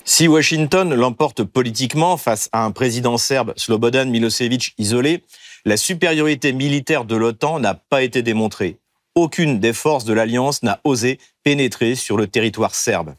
Si 0.05 0.27
Washington 0.27 0.93
l'emporte 0.93 1.43
politiquement 1.43 2.17
face 2.17 2.49
à 2.51 2.65
un 2.65 2.71
président 2.71 3.17
serbe, 3.17 3.53
Slobodan 3.55 4.05
Milosevic, 4.05 4.73
isolé, 4.77 5.23
la 5.65 5.77
supériorité 5.77 6.51
militaire 6.53 7.05
de 7.05 7.15
l'OTAN 7.15 7.59
n'a 7.59 7.73
pas 7.73 8.03
été 8.03 8.21
démontrée. 8.21 8.77
Aucune 9.15 9.59
des 9.59 9.73
forces 9.73 10.05
de 10.05 10.13
l'Alliance 10.13 10.63
n'a 10.63 10.81
osé 10.83 11.19
pénétrer 11.43 11.95
sur 11.95 12.17
le 12.17 12.27
territoire 12.27 12.75
serbe. 12.75 13.15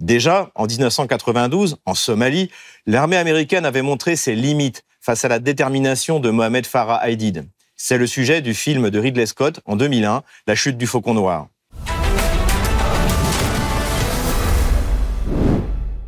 Déjà, 0.00 0.50
en 0.54 0.66
1992, 0.66 1.78
en 1.86 1.94
Somalie, 1.94 2.50
l'armée 2.84 3.16
américaine 3.16 3.64
avait 3.64 3.82
montré 3.82 4.16
ses 4.16 4.34
limites 4.34 4.84
face 5.00 5.24
à 5.24 5.28
la 5.28 5.38
détermination 5.38 6.20
de 6.20 6.30
Mohamed 6.30 6.66
Farah 6.66 7.08
Aidid. 7.08 7.46
C'est 7.76 7.96
le 7.96 8.06
sujet 8.06 8.42
du 8.42 8.54
film 8.54 8.90
de 8.90 8.98
Ridley 8.98 9.26
Scott 9.26 9.60
en 9.64 9.76
2001, 9.76 10.22
La 10.46 10.54
chute 10.54 10.76
du 10.76 10.86
faucon 10.86 11.14
noir. 11.14 11.48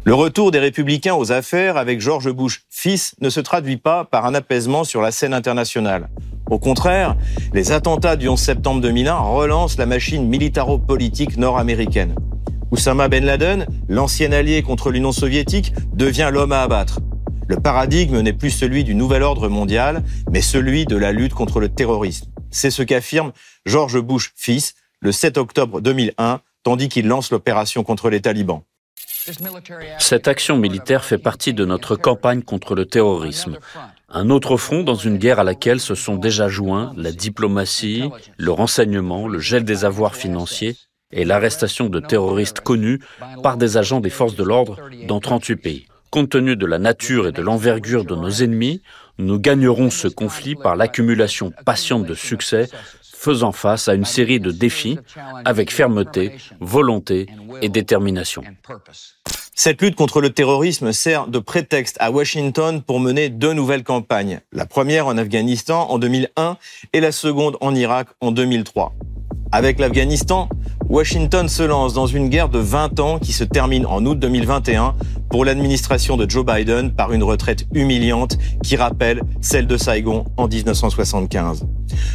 Le 0.09 0.15
retour 0.15 0.51
des 0.51 0.59
républicains 0.59 1.17
aux 1.17 1.33
affaires 1.33 1.77
avec 1.77 2.01
George 2.01 2.33
Bush 2.33 2.63
fils 2.71 3.15
ne 3.21 3.29
se 3.29 3.41
traduit 3.41 3.77
pas 3.77 4.07
par 4.07 4.25
un 4.25 4.33
apaisement 4.35 4.83
sur 4.83 5.03
la 5.03 5.11
scène 5.11 5.35
internationale. 5.35 6.09
Au 6.51 6.59
contraire, 6.59 7.15
les 7.53 7.73
attentats 7.73 8.17
du 8.17 8.27
11 8.27 8.41
septembre 8.41 8.81
2001 8.81 9.15
relancent 9.15 9.77
la 9.77 9.85
machine 9.85 10.27
militaro-politique 10.27 11.37
nord-américaine. 11.37 12.15
Oussama 12.71 13.09
Ben 13.09 13.23
Laden, 13.23 13.67
l'ancien 13.91 14.33
allié 14.33 14.63
contre 14.63 14.91
l'Union 14.91 15.13
soviétique, 15.13 15.75
devient 15.93 16.31
l'homme 16.33 16.53
à 16.53 16.63
abattre. 16.63 17.01
Le 17.47 17.57
paradigme 17.57 18.23
n'est 18.23 18.33
plus 18.33 18.49
celui 18.49 18.85
du 18.85 18.95
nouvel 18.95 19.23
ordre 19.23 19.51
mondial, 19.51 20.03
mais 20.31 20.41
celui 20.41 20.87
de 20.87 20.97
la 20.97 21.13
lutte 21.13 21.35
contre 21.35 21.61
le 21.61 21.69
terrorisme. 21.69 22.29
C'est 22.51 22.71
ce 22.71 22.83
qu'affirme 22.83 23.33
George 23.67 24.01
Bush 24.01 24.33
fils 24.37 24.75
le 25.01 25.13
7 25.13 25.37
octobre 25.37 25.83
2001, 25.83 26.41
tandis 26.63 26.89
qu'il 26.89 27.09
lance 27.09 27.31
l'opération 27.31 27.85
contre 27.85 28.09
les 28.09 28.23
talibans. 28.23 28.63
Cette 29.99 30.29
action 30.29 30.57
militaire 30.57 31.05
fait 31.05 31.19
partie 31.19 31.53
de 31.55 31.65
notre 31.65 31.97
campagne 31.97 32.43
contre 32.43 32.75
le 32.75 32.87
terrorisme. 32.87 33.59
Un 34.09 34.31
autre 34.31 34.57
front 34.57 34.83
dans 34.83 34.95
une 34.95 35.19
guerre 35.19 35.41
à 35.41 35.45
laquelle 35.45 35.81
se 35.81 35.95
sont 35.95 36.17
déjà 36.17 36.49
joints 36.49 36.93
la 36.97 37.13
diplomatie, 37.13 38.09
le 38.37 38.51
renseignement, 38.51 39.29
le 39.29 39.39
gel 39.39 39.65
des 39.65 39.85
avoirs 39.85 40.15
financiers 40.15 40.77
et 41.13 41.25
l'arrestation 41.25 41.89
de 41.89 42.01
terroristes 42.01 42.61
connus 42.61 43.01
par 43.43 43.57
des 43.57 43.77
agents 43.77 44.01
des 44.01 44.11
forces 44.11 44.37
de 44.37 44.45
l'ordre 44.45 44.79
dans 45.07 45.21
38 45.21 45.57
pays. 45.57 45.87
Compte 46.11 46.31
tenu 46.31 46.57
de 46.57 46.65
la 46.65 46.79
nature 46.79 47.29
et 47.29 47.33
de 47.33 47.43
l'envergure 47.43 48.05
de 48.05 48.15
nos 48.15 48.31
ennemis, 48.31 48.83
nous 49.19 49.39
gagnerons 49.39 49.91
ce 49.91 50.09
conflit 50.09 50.55
par 50.55 50.77
l'accumulation 50.77 51.53
patiente 51.67 52.07
de 52.07 52.15
succès 52.15 52.71
faisant 53.19 53.53
face 53.53 53.89
à 53.89 53.95
une 53.95 54.05
série 54.05 54.39
de 54.39 54.53
défis 54.53 54.99
avec 55.45 55.73
fermeté, 55.73 56.33
volonté 56.61 57.27
et 57.61 57.69
détermination. 57.69 58.45
Cette 59.55 59.83
lutte 59.83 59.97
contre 59.97 60.21
le 60.21 60.31
terrorisme 60.31 60.93
sert 60.93 61.27
de 61.27 61.41
prétexte 61.41 61.97
à 61.99 62.13
Washington 62.13 62.81
pour 62.81 63.01
mener 63.01 63.29
deux 63.29 63.53
nouvelles 63.53 63.83
campagnes. 63.83 64.41
La 64.53 64.67
première 64.67 65.09
en 65.09 65.19
Afghanistan 65.19 65.89
en 65.91 65.99
2001 65.99 66.59
et 66.93 67.01
la 67.01 67.11
seconde 67.11 67.57
en 67.61 67.75
Irak 67.75 68.07
en 68.21 68.31
2003. 68.31 68.95
Avec 69.51 69.81
l'Afghanistan, 69.81 70.49
Washington 70.89 71.49
se 71.49 71.63
lance 71.63 71.93
dans 71.93 72.07
une 72.07 72.31
guerre 72.31 72.49
de 72.49 72.59
20 72.59 72.99
ans 72.99 73.19
qui 73.19 73.35
se 73.35 73.45
termine 73.45 73.85
en 73.85 74.07
août 74.07 74.19
2021 74.19 74.95
pour 75.29 75.45
l'administration 75.45 76.17
de 76.17 76.29
Joe 76.29 76.47
Biden 76.47 76.95
par 76.95 77.13
une 77.13 77.23
retraite 77.23 77.67
humiliante 77.75 78.39
qui 78.63 78.75
rappelle 78.77 79.23
celle 79.43 79.67
de 79.67 79.77
Saigon 79.77 80.25
en 80.39 80.49
1975. 80.49 81.67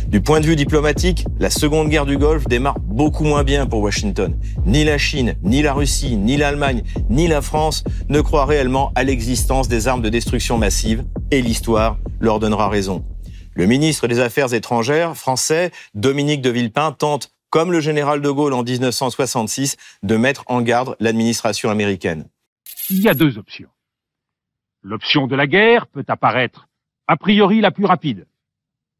Du 0.08 0.22
point 0.22 0.40
de 0.40 0.48
vue 0.48 0.56
diplomatique, 0.56 1.28
la 1.38 1.52
seconde 1.52 1.90
guerre 1.90 2.08
du 2.08 2.18
Golfe 2.18 2.48
démarre 2.48 2.80
beaucoup 2.80 3.26
moins 3.26 3.44
bien 3.44 3.68
pour 3.68 3.80
Washington. 3.80 4.36
Ni 4.66 4.84
la 4.84 4.98
Chine, 4.98 5.36
ni 5.44 5.62
la 5.62 5.74
Russie, 5.74 6.18
ni 6.18 6.36
l'Allemagne, 6.36 6.82
ni 7.12 7.28
la 7.28 7.44
France 7.44 7.84
ne 8.10 8.22
croient 8.22 8.48
réellement 8.48 8.92
à 8.96 9.04
l'existence 9.04 9.68
des 9.68 9.88
armes 9.88 10.02
de 10.02 10.10
destruction 10.10 10.58
massive 10.58 11.04
et 11.30 11.44
l'histoire 11.44 12.00
leur 12.20 12.40
donnera 12.40 12.70
raison. 12.70 13.04
Le 13.54 13.68
ministre 13.68 14.08
des 14.08 14.20
Affaires 14.20 14.56
étrangères 14.56 15.16
français, 15.16 15.70
Dominique 15.94 16.42
de 16.42 16.50
Villepin, 16.50 16.92
tente 16.92 17.30
comme 17.54 17.72
le 17.72 17.82
général 17.82 18.20
de 18.20 18.32
Gaulle 18.32 18.54
en 18.54 18.64
1966, 18.64 19.78
de 20.02 20.18
mettre 20.18 20.44
en 20.48 20.64
garde 20.64 20.96
l'administration 21.00 21.70
américaine. 21.70 22.28
Il 22.90 23.00
y 23.00 23.08
a 23.08 23.14
deux 23.14 23.38
options. 23.38 23.70
L'option 24.82 25.28
de 25.28 25.36
la 25.36 25.46
guerre 25.46 25.86
peut 25.86 26.04
apparaître 26.08 26.68
a 27.06 27.16
priori 27.16 27.62
la 27.62 27.70
plus 27.70 27.86
rapide. 27.86 28.26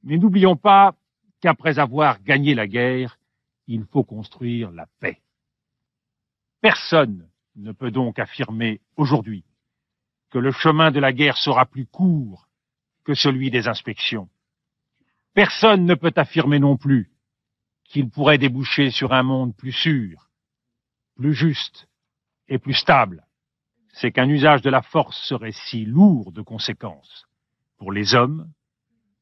Mais 0.04 0.18
n'oublions 0.18 0.56
pas 0.56 0.94
qu'après 1.42 1.80
avoir 1.80 2.22
gagné 2.22 2.54
la 2.54 2.68
guerre, 2.68 3.18
il 3.66 3.86
faut 3.92 4.04
construire 4.04 4.70
la 4.70 4.86
paix. 5.00 5.20
Personne 6.62 7.28
ne 7.56 7.72
peut 7.72 7.90
donc 7.90 8.20
affirmer 8.20 8.82
aujourd'hui 8.98 9.44
que 10.30 10.38
le 10.38 10.52
chemin 10.52 10.92
de 10.92 11.00
la 11.00 11.12
guerre 11.12 11.38
sera 11.38 11.66
plus 11.66 11.88
court 11.88 12.48
que 13.04 13.16
celui 13.16 13.50
des 13.50 13.68
inspections. 13.68 14.30
Personne 15.34 15.86
ne 15.86 15.96
peut 15.96 16.14
affirmer 16.18 16.60
non 16.60 16.78
plus 16.78 17.13
qu'il 17.94 18.10
pourrait 18.10 18.40
déboucher 18.40 18.90
sur 18.90 19.14
un 19.14 19.22
monde 19.22 19.56
plus 19.56 19.72
sûr, 19.72 20.28
plus 21.16 21.36
juste 21.36 21.88
et 22.48 22.58
plus 22.58 22.74
stable, 22.74 23.24
c'est 23.94 24.12
qu'un 24.12 24.28
usage 24.28 24.64
de 24.64 24.72
la 24.72 24.82
force 24.82 25.22
serait 25.28 25.52
si 25.52 25.86
lourd 25.86 26.32
de 26.32 26.42
conséquences 26.42 27.28
pour 27.78 27.92
les 27.92 28.16
hommes, 28.16 28.52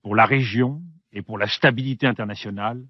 pour 0.01 0.15
la 0.15 0.25
région 0.25 0.81
et 1.11 1.21
pour 1.21 1.37
la 1.37 1.47
stabilité 1.47 2.07
internationale 2.07 2.81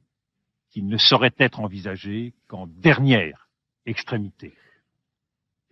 qu'il 0.69 0.85
ne 0.85 0.97
saurait 0.97 1.33
être 1.39 1.59
envisagé 1.59 2.35
qu'en 2.47 2.67
dernière 2.67 3.49
extrémité. 3.87 4.53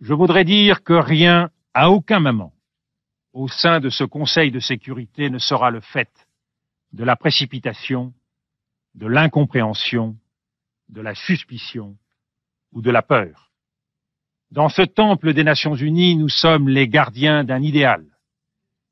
Je 0.00 0.12
voudrais 0.12 0.44
dire 0.44 0.82
que 0.82 0.92
rien, 0.92 1.50
à 1.72 1.88
aucun 1.90 2.18
moment, 2.18 2.52
au 3.32 3.46
sein 3.46 3.78
de 3.78 3.90
ce 3.90 4.02
Conseil 4.02 4.50
de 4.50 4.58
sécurité 4.58 5.30
ne 5.30 5.38
sera 5.38 5.70
le 5.70 5.80
fait 5.80 6.10
de 6.92 7.04
la 7.04 7.14
précipitation 7.14 8.12
de 8.94 9.06
l'incompréhension, 9.06 10.16
de 10.88 11.00
la 11.00 11.14
suspicion 11.14 11.96
ou 12.72 12.82
de 12.82 12.90
la 12.90 13.02
peur. 13.02 13.50
Dans 14.50 14.68
ce 14.68 14.82
temple 14.82 15.32
des 15.32 15.44
Nations 15.44 15.74
Unies, 15.74 16.16
nous 16.16 16.28
sommes 16.28 16.68
les 16.68 16.88
gardiens 16.88 17.44
d'un 17.44 17.62
idéal. 17.62 18.04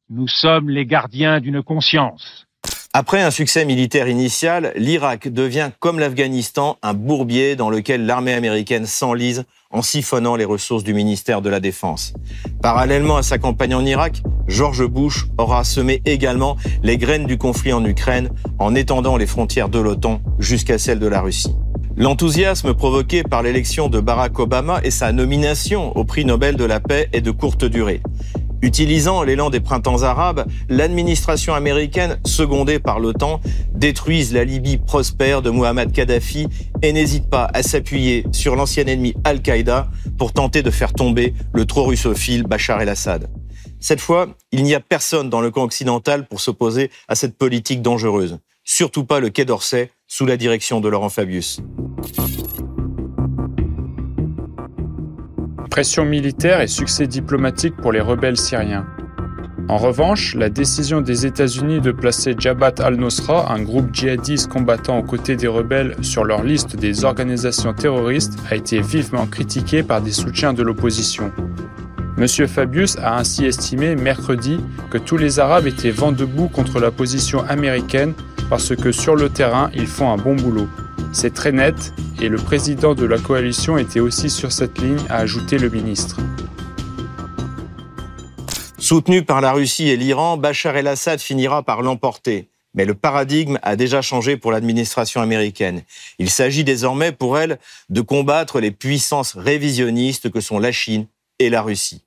Nous 0.08 0.28
sommes 0.28 0.70
les 0.70 0.86
gardiens 0.86 1.40
d'une 1.40 1.62
conscience. 1.62 2.46
Après 2.94 3.20
un 3.22 3.30
succès 3.30 3.64
militaire 3.64 4.08
initial, 4.08 4.72
l'Irak 4.76 5.28
devient, 5.28 5.70
comme 5.78 5.98
l'Afghanistan, 5.98 6.78
un 6.82 6.94
bourbier 6.94 7.54
dans 7.54 7.70
lequel 7.70 8.06
l'armée 8.06 8.32
américaine 8.34 8.86
s'enlise 8.86 9.44
en 9.70 9.82
siphonnant 9.82 10.34
les 10.34 10.46
ressources 10.46 10.82
du 10.82 10.94
ministère 10.94 11.42
de 11.42 11.50
la 11.50 11.60
Défense. 11.60 12.14
Parallèlement 12.62 13.18
à 13.18 13.22
sa 13.22 13.36
campagne 13.36 13.74
en 13.74 13.84
Irak, 13.84 14.22
George 14.46 14.86
Bush 14.86 15.26
aura 15.36 15.62
semé 15.62 16.00
également 16.06 16.56
les 16.82 16.96
graines 16.96 17.26
du 17.26 17.36
conflit 17.36 17.74
en 17.74 17.84
Ukraine 17.84 18.30
en 18.58 18.74
étendant 18.74 19.18
les 19.18 19.26
frontières 19.26 19.68
de 19.68 19.78
l'OTAN 19.78 20.22
jusqu'à 20.38 20.78
celles 20.78 21.00
de 21.00 21.06
la 21.06 21.20
Russie. 21.20 21.54
L'enthousiasme 21.96 22.72
provoqué 22.74 23.22
par 23.24 23.42
l'élection 23.42 23.88
de 23.88 24.00
Barack 24.00 24.38
Obama 24.38 24.80
et 24.84 24.90
sa 24.90 25.12
nomination 25.12 25.94
au 25.96 26.04
prix 26.04 26.24
Nobel 26.24 26.56
de 26.56 26.64
la 26.64 26.80
paix 26.80 27.08
est 27.12 27.20
de 27.20 27.30
courte 27.30 27.64
durée. 27.64 28.00
Utilisant 28.60 29.22
l'élan 29.22 29.50
des 29.50 29.60
printemps 29.60 30.02
arabes, 30.02 30.46
l'administration 30.68 31.54
américaine, 31.54 32.18
secondée 32.24 32.80
par 32.80 32.98
l'OTAN, 32.98 33.40
détruise 33.72 34.32
la 34.32 34.44
Libye 34.44 34.78
prospère 34.78 35.42
de 35.42 35.50
Muhammad 35.50 35.92
Kadhafi 35.92 36.48
et 36.82 36.92
n'hésite 36.92 37.30
pas 37.30 37.48
à 37.54 37.62
s'appuyer 37.62 38.24
sur 38.32 38.56
l'ancien 38.56 38.86
ennemi 38.86 39.14
Al-Qaïda 39.22 39.88
pour 40.18 40.32
tenter 40.32 40.62
de 40.62 40.70
faire 40.70 40.92
tomber 40.92 41.34
le 41.52 41.66
trop 41.66 41.84
russophile 41.84 42.42
Bachar 42.42 42.80
el-Assad. 42.80 43.28
Cette 43.80 44.00
fois, 44.00 44.28
il 44.50 44.64
n'y 44.64 44.74
a 44.74 44.80
personne 44.80 45.30
dans 45.30 45.40
le 45.40 45.52
camp 45.52 45.62
occidental 45.62 46.26
pour 46.26 46.40
s'opposer 46.40 46.90
à 47.06 47.14
cette 47.14 47.38
politique 47.38 47.80
dangereuse. 47.80 48.38
Surtout 48.64 49.04
pas 49.04 49.20
le 49.20 49.30
Quai 49.30 49.44
d'Orsay, 49.44 49.90
sous 50.08 50.26
la 50.26 50.36
direction 50.36 50.80
de 50.80 50.88
Laurent 50.88 51.10
Fabius. 51.10 51.60
Pression 55.78 56.04
militaire 56.04 56.60
et 56.60 56.66
succès 56.66 57.06
diplomatique 57.06 57.76
pour 57.76 57.92
les 57.92 58.00
rebelles 58.00 58.36
syriens. 58.36 58.84
En 59.68 59.76
revanche, 59.76 60.34
la 60.34 60.50
décision 60.50 61.00
des 61.00 61.24
États-Unis 61.24 61.80
de 61.80 61.92
placer 61.92 62.34
Jabhat 62.36 62.74
al-Nusra, 62.80 63.52
un 63.52 63.62
groupe 63.62 63.94
djihadiste 63.94 64.48
combattant 64.48 64.98
aux 64.98 65.04
côtés 65.04 65.36
des 65.36 65.46
rebelles, 65.46 65.94
sur 66.02 66.24
leur 66.24 66.42
liste 66.42 66.74
des 66.74 67.04
organisations 67.04 67.74
terroristes 67.74 68.40
a 68.50 68.56
été 68.56 68.80
vivement 68.80 69.28
critiquée 69.28 69.84
par 69.84 70.02
des 70.02 70.10
soutiens 70.10 70.52
de 70.52 70.64
l'opposition. 70.64 71.30
M. 72.18 72.26
Fabius 72.48 72.98
a 72.98 73.16
ainsi 73.16 73.44
estimé 73.44 73.94
mercredi 73.94 74.58
que 74.90 74.98
tous 74.98 75.16
les 75.16 75.38
Arabes 75.38 75.68
étaient 75.68 75.92
vent 75.92 76.10
debout 76.10 76.48
contre 76.48 76.80
la 76.80 76.90
position 76.90 77.44
américaine 77.44 78.14
parce 78.50 78.74
que 78.74 78.90
sur 78.90 79.14
le 79.14 79.28
terrain, 79.28 79.70
ils 79.76 79.86
font 79.86 80.10
un 80.10 80.16
bon 80.16 80.34
boulot. 80.34 80.66
C'est 81.12 81.32
très 81.32 81.52
net 81.52 81.92
et 82.20 82.28
le 82.28 82.36
président 82.36 82.94
de 82.94 83.04
la 83.04 83.18
coalition 83.18 83.78
était 83.78 84.00
aussi 84.00 84.30
sur 84.30 84.50
cette 84.52 84.78
ligne, 84.78 84.98
a 85.08 85.18
ajouté 85.18 85.58
le 85.58 85.70
ministre. 85.70 86.18
Soutenu 88.78 89.24
par 89.24 89.40
la 89.40 89.52
Russie 89.52 89.88
et 89.88 89.96
l'Iran, 89.96 90.36
Bachar 90.36 90.76
el-Assad 90.76 91.20
finira 91.20 91.62
par 91.62 91.82
l'emporter. 91.82 92.48
Mais 92.74 92.84
le 92.84 92.94
paradigme 92.94 93.58
a 93.62 93.76
déjà 93.76 94.02
changé 94.02 94.36
pour 94.36 94.52
l'administration 94.52 95.20
américaine. 95.20 95.82
Il 96.18 96.30
s'agit 96.30 96.64
désormais 96.64 97.12
pour 97.12 97.38
elle 97.38 97.58
de 97.88 98.00
combattre 98.00 98.60
les 98.60 98.70
puissances 98.70 99.34
révisionnistes 99.34 100.30
que 100.30 100.40
sont 100.40 100.58
la 100.58 100.72
Chine 100.72 101.06
et 101.38 101.50
la 101.50 101.62
Russie. 101.62 102.04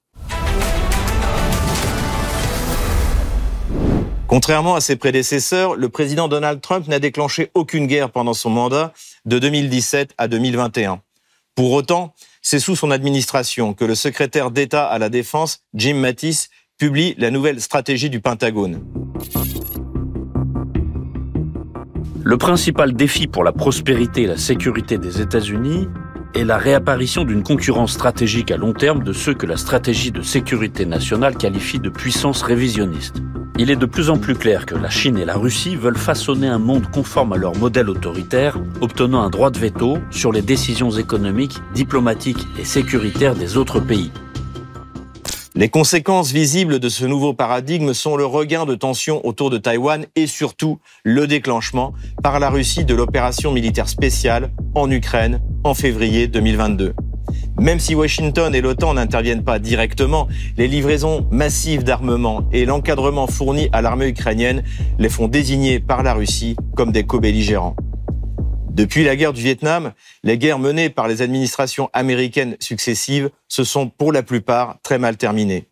Contrairement 4.32 4.76
à 4.76 4.80
ses 4.80 4.96
prédécesseurs, 4.96 5.76
le 5.76 5.90
président 5.90 6.30
Donald 6.30 6.62
Trump 6.62 6.88
n'a 6.88 7.00
déclenché 7.00 7.52
aucune 7.54 7.86
guerre 7.86 8.12
pendant 8.12 8.34
son 8.34 8.50
mandat 8.50 8.94
de 9.26 9.40
2017 9.40 10.14
à 10.18 10.30
2021. 10.30 11.02
Pour 11.54 11.74
autant, 11.74 12.14
c'est 12.42 12.62
sous 12.62 12.78
son 12.78 12.92
administration 12.92 13.74
que 13.74 13.84
le 13.84 13.94
secrétaire 13.94 14.50
d'État 14.50 14.88
à 14.88 15.00
la 15.00 15.10
Défense, 15.10 15.66
Jim 15.74 15.96
Mattis, 15.96 16.48
publie 16.78 17.14
la 17.18 17.30
nouvelle 17.30 17.60
stratégie 17.60 18.10
du 18.10 18.22
Pentagone. 18.22 18.82
Le 22.24 22.38
principal 22.38 22.94
défi 22.94 23.28
pour 23.28 23.44
la 23.44 23.52
prospérité 23.52 24.22
et 24.22 24.28
la 24.28 24.38
sécurité 24.38 24.98
des 24.98 25.20
États-Unis 25.20 25.90
est 26.34 26.44
la 26.44 26.58
réapparition 26.58 27.24
d'une 27.24 27.44
concurrence 27.44 27.94
stratégique 27.94 28.52
à 28.52 28.58
long 28.58 28.74
terme 28.74 29.04
de 29.04 29.14
ceux 29.14 29.34
que 29.34 29.46
la 29.46 29.58
stratégie 29.58 30.12
de 30.12 30.22
sécurité 30.22 30.86
nationale 30.86 31.36
qualifie 31.36 31.80
de 31.80 31.90
puissance 31.90 32.42
révisionniste. 32.42 33.22
Il 33.58 33.70
est 33.70 33.76
de 33.76 33.86
plus 33.86 34.10
en 34.10 34.18
plus 34.18 34.36
clair 34.36 34.66
que 34.66 34.76
la 34.76 34.90
Chine 34.90 35.18
et 35.18 35.26
la 35.26 35.36
Russie 35.36 35.76
veulent 35.76 35.98
façonner 35.98 36.48
un 36.48 36.58
monde 36.58 36.90
conforme 36.92 37.34
à 37.34 37.38
leur 37.38 37.56
modèle 37.58 37.90
autoritaire, 37.90 38.58
obtenant 38.80 39.22
un 39.22 39.30
droit 39.30 39.52
de 39.52 39.60
veto 39.60 40.00
sur 40.10 40.32
les 40.32 40.42
décisions 40.42 40.92
économiques, 40.92 41.60
diplomatiques 41.74 42.48
et 42.58 42.66
sécuritaires 42.66 43.36
des 43.36 43.58
autres 43.58 43.80
pays. 43.80 44.12
Les 45.54 45.68
conséquences 45.68 46.32
visibles 46.32 46.80
de 46.80 46.88
ce 46.88 47.04
nouveau 47.04 47.34
paradigme 47.34 47.94
sont 47.94 48.16
le 48.16 48.26
regain 48.26 48.66
de 48.66 48.74
tensions 48.74 49.26
autour 49.28 49.50
de 49.50 49.58
Taïwan 49.58 50.06
et 50.16 50.26
surtout 50.26 50.80
le 51.04 51.28
déclenchement 51.28 51.92
par 52.24 52.40
la 52.40 52.50
Russie 52.50 52.86
de 52.86 52.96
l'opération 52.96 53.52
militaire 53.52 53.90
spéciale 53.90 54.52
en 54.76 54.90
Ukraine 54.90 55.42
en 55.66 55.74
février 55.74 56.28
2022. 56.28 56.94
Même 57.60 57.82
si 57.82 57.96
Washington 57.96 58.56
et 58.56 58.62
l'OTAN 58.62 58.94
n'interviennent 58.94 59.44
pas 59.44 59.60
directement, 59.60 60.30
les 60.58 60.70
livraisons 60.70 61.28
massives 61.32 61.84
d'armement 61.84 62.48
et 62.54 62.64
l'encadrement 62.64 63.28
fourni 63.28 63.68
à 63.74 63.82
l'armée 63.82 64.08
ukrainienne 64.08 64.64
les 65.00 65.10
font 65.10 65.28
désigner 65.28 65.82
par 65.82 66.02
la 66.02 66.14
Russie 66.14 66.56
comme 66.78 66.94
des 66.94 67.04
co-belligérants. 67.04 67.76
Depuis 68.74 69.04
la 69.04 69.18
guerre 69.18 69.34
du 69.34 69.42
Vietnam, 69.42 69.92
les 70.24 70.38
guerres 70.38 70.58
menées 70.58 70.90
par 70.90 71.10
les 71.10 71.22
administrations 71.22 71.90
américaines 71.92 72.56
successives 72.62 73.30
se 73.50 73.66
sont 73.66 73.90
pour 73.90 74.14
la 74.14 74.24
plupart 74.24 74.78
très 74.82 74.98
mal 74.98 75.18
terminées. 75.18 75.68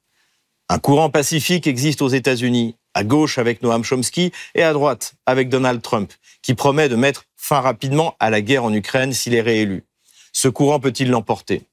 Un 0.68 0.80
courant 0.80 1.10
pacifique 1.10 1.66
existe 1.66 2.02
aux 2.02 2.10
États-Unis, 2.10 2.76
à 2.94 3.06
gauche 3.06 3.38
avec 3.38 3.64
Noam 3.64 3.86
Chomsky 3.86 4.34
et 4.54 4.64
à 4.64 4.74
droite 4.74 5.14
avec 5.26 5.48
Donald 5.48 5.82
Trump, 5.82 6.12
qui 6.42 6.56
promet 6.56 6.90
de 6.90 6.98
mettre 6.98 7.24
fin 7.38 7.62
rapidement 7.62 8.18
à 8.20 8.30
la 8.30 8.42
guerre 8.42 8.66
en 8.66 8.74
Ukraine 8.74 9.14
s'il 9.14 9.34
est 9.34 9.42
réélu. 9.42 9.86
Ce 10.34 10.50
courant 10.50 10.82
peut-il 10.82 11.10
l'emporter? 11.10 11.69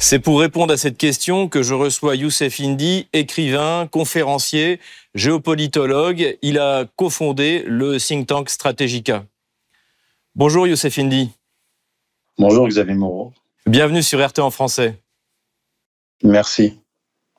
C'est 0.00 0.20
pour 0.20 0.38
répondre 0.38 0.72
à 0.72 0.76
cette 0.76 0.96
question 0.96 1.48
que 1.48 1.64
je 1.64 1.74
reçois 1.74 2.14
Youssef 2.14 2.60
Indy, 2.60 3.08
écrivain, 3.12 3.88
conférencier, 3.90 4.78
géopolitologue. 5.16 6.38
Il 6.40 6.60
a 6.60 6.86
cofondé 6.94 7.64
le 7.66 7.98
think 7.98 8.28
tank 8.28 8.48
Strategica. 8.48 9.24
Bonjour 10.36 10.68
Youssef 10.68 11.00
Indy. 11.00 11.30
Bonjour 12.38 12.68
Xavier 12.68 12.94
Moreau. 12.94 13.32
Bienvenue 13.66 14.04
sur 14.04 14.24
RT 14.24 14.38
en 14.38 14.52
français. 14.52 14.94
Merci 16.22 16.77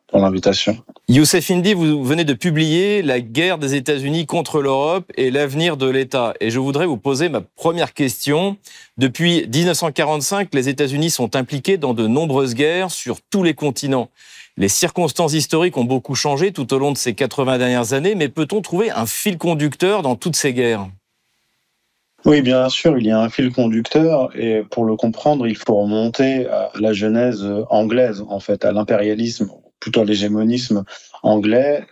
pour 0.10 0.20
l'invitation. 0.20 0.78
Youssef 1.08 1.52
Indy, 1.52 1.74
vous 1.74 2.04
venez 2.04 2.24
de 2.24 2.34
publier 2.34 3.02
La 3.02 3.20
guerre 3.20 3.58
des 3.58 3.76
États-Unis 3.76 4.26
contre 4.26 4.62
l'Europe 4.62 5.12
et 5.16 5.32
l'avenir 5.32 5.78
de 5.78 5.90
l'État. 5.90 6.34
Et 6.40 6.50
je 6.50 6.60
voudrais 6.60 6.86
vous 6.86 6.98
poser 6.98 7.30
ma 7.30 7.42
première 7.42 7.94
question. 7.94 8.58
Depuis 8.98 9.48
1945, 9.48 10.54
les 10.54 10.70
États-Unis 10.70 11.10
sont 11.10 11.36
impliqués 11.36 11.78
dans 11.78 11.94
de 11.94 12.08
nombreuses 12.08 12.56
guerres 12.56 12.92
sur 12.92 13.18
tous 13.22 13.44
les 13.44 13.54
continents. 13.54 14.10
Les 14.58 14.68
circonstances 14.68 15.34
historiques 15.34 15.78
ont 15.78 15.86
beaucoup 15.86 16.16
changé 16.16 16.52
tout 16.52 16.74
au 16.74 16.80
long 16.80 16.92
de 16.92 16.98
ces 16.98 17.14
80 17.14 17.58
dernières 17.58 17.94
années, 17.94 18.16
mais 18.16 18.30
peut-on 18.30 18.62
trouver 18.62 18.92
un 18.92 19.06
fil 19.06 19.38
conducteur 19.38 20.02
dans 20.02 20.16
toutes 20.16 20.36
ces 20.36 20.54
guerres? 20.54 20.88
Oui, 22.26 22.42
bien 22.42 22.68
sûr, 22.68 22.98
il 22.98 23.06
y 23.06 23.12
a 23.12 23.20
un 23.22 23.30
fil 23.30 23.54
conducteur 23.54 24.30
et 24.38 24.64
pour 24.70 24.84
le 24.84 24.98
comprendre, 24.98 25.48
il 25.48 25.56
faut 25.56 25.76
remonter 25.76 26.48
à 26.48 26.72
la 26.78 26.92
genèse 26.92 27.48
anglaise, 27.70 28.26
en 28.28 28.42
fait, 28.42 28.66
à 28.66 28.74
l'impérialisme 28.74 29.50
plutôt 29.80 30.04
l'hégémonisme 30.04 30.84
anglais 31.24 31.86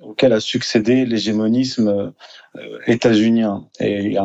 auquel 0.00 0.32
a 0.32 0.40
succédé 0.40 1.04
l'hégémonisme 1.04 2.12
euh, 2.56 2.78
états-unien. 2.86 3.66
Et 3.80 4.16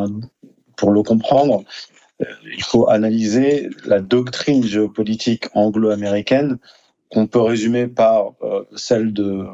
pour 0.77 0.91
le 0.91 1.03
comprendre, 1.03 1.63
euh, 2.21 2.25
il 2.55 2.63
faut 2.63 2.89
analyser 2.89 3.69
la 3.85 3.99
doctrine 3.99 4.63
géopolitique 4.63 5.45
anglo-américaine 5.53 6.57
qu'on 7.09 7.27
peut 7.27 7.41
résumer 7.41 7.87
par 7.87 8.33
euh, 8.43 8.63
celle 8.75 9.13
de 9.13 9.45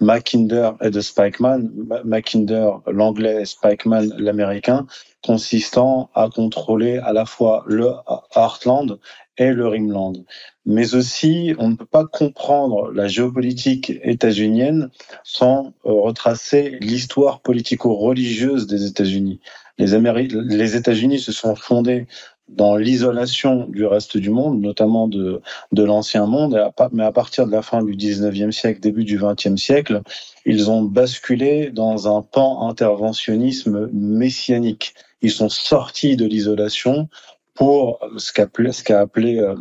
Mackinder 0.00 0.72
et 0.82 0.90
de 0.90 1.00
Spikeman, 1.00 1.70
Mackinder 2.04 2.70
l'anglais 2.86 3.46
Spikeman 3.46 4.12
l'américain, 4.18 4.86
consistant 5.26 6.08
à 6.14 6.28
contrôler 6.28 6.98
à 6.98 7.12
la 7.12 7.26
fois 7.26 7.64
le 7.66 7.90
Heartland 8.34 8.98
et 9.38 9.52
le 9.52 9.66
Rimland. 9.66 10.24
Mais 10.64 10.94
aussi, 10.94 11.54
on 11.58 11.68
ne 11.70 11.76
peut 11.76 11.86
pas 11.86 12.06
comprendre 12.06 12.90
la 12.92 13.08
géopolitique 13.08 13.92
états-unienne 14.02 14.90
sans 15.24 15.74
euh, 15.84 15.92
retracer 15.92 16.78
l'histoire 16.80 17.40
politico-religieuse 17.40 18.66
des 18.66 18.86
États-Unis. 18.86 19.40
Les, 19.78 20.76
États-Unis 20.76 21.18
se 21.18 21.32
sont 21.32 21.54
fondés 21.54 22.06
dans 22.48 22.76
l'isolation 22.76 23.66
du 23.68 23.84
reste 23.84 24.16
du 24.16 24.30
monde, 24.30 24.60
notamment 24.60 25.08
de, 25.08 25.42
de 25.72 25.82
l'ancien 25.82 26.26
monde, 26.26 26.58
mais 26.92 27.04
à 27.04 27.12
partir 27.12 27.46
de 27.46 27.52
la 27.52 27.60
fin 27.60 27.82
du 27.82 27.94
19e 27.94 28.52
siècle, 28.52 28.80
début 28.80 29.04
du 29.04 29.18
20e 29.18 29.56
siècle, 29.56 30.00
ils 30.46 30.70
ont 30.70 30.82
basculé 30.82 31.70
dans 31.70 32.16
un 32.16 32.22
pan 32.22 32.68
interventionnisme 32.68 33.90
messianique. 33.92 34.94
Ils 35.22 35.30
sont 35.30 35.48
sortis 35.48 36.16
de 36.16 36.26
l'isolation 36.26 37.08
pour 37.54 38.00
ce 38.18 38.32
qu'a 38.32 39.00
appelé, 39.00 39.38
euh, 39.38 39.54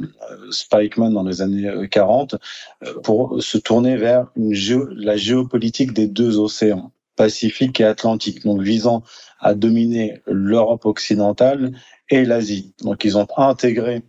Spikeman 0.52 1.14
dans 1.14 1.24
les 1.24 1.42
années 1.42 1.88
40, 1.90 2.36
euh, 2.84 3.00
pour 3.02 3.42
se 3.42 3.58
tourner 3.58 3.96
vers 3.96 4.28
la 4.36 5.16
géopolitique 5.16 5.94
des 5.94 6.08
deux 6.08 6.38
océans, 6.38 6.92
Pacifique 7.16 7.80
et 7.80 7.86
Atlantique, 7.86 8.44
donc 8.44 8.62
visant 8.62 9.04
à 9.40 9.54
dominer 9.54 10.22
l'Europe 10.28 10.86
occidentale 10.86 11.72
et 12.10 12.26
l'Asie. 12.26 12.74
Donc 12.84 13.06
ils 13.06 13.18
ont 13.18 13.28
intégré 13.38 14.04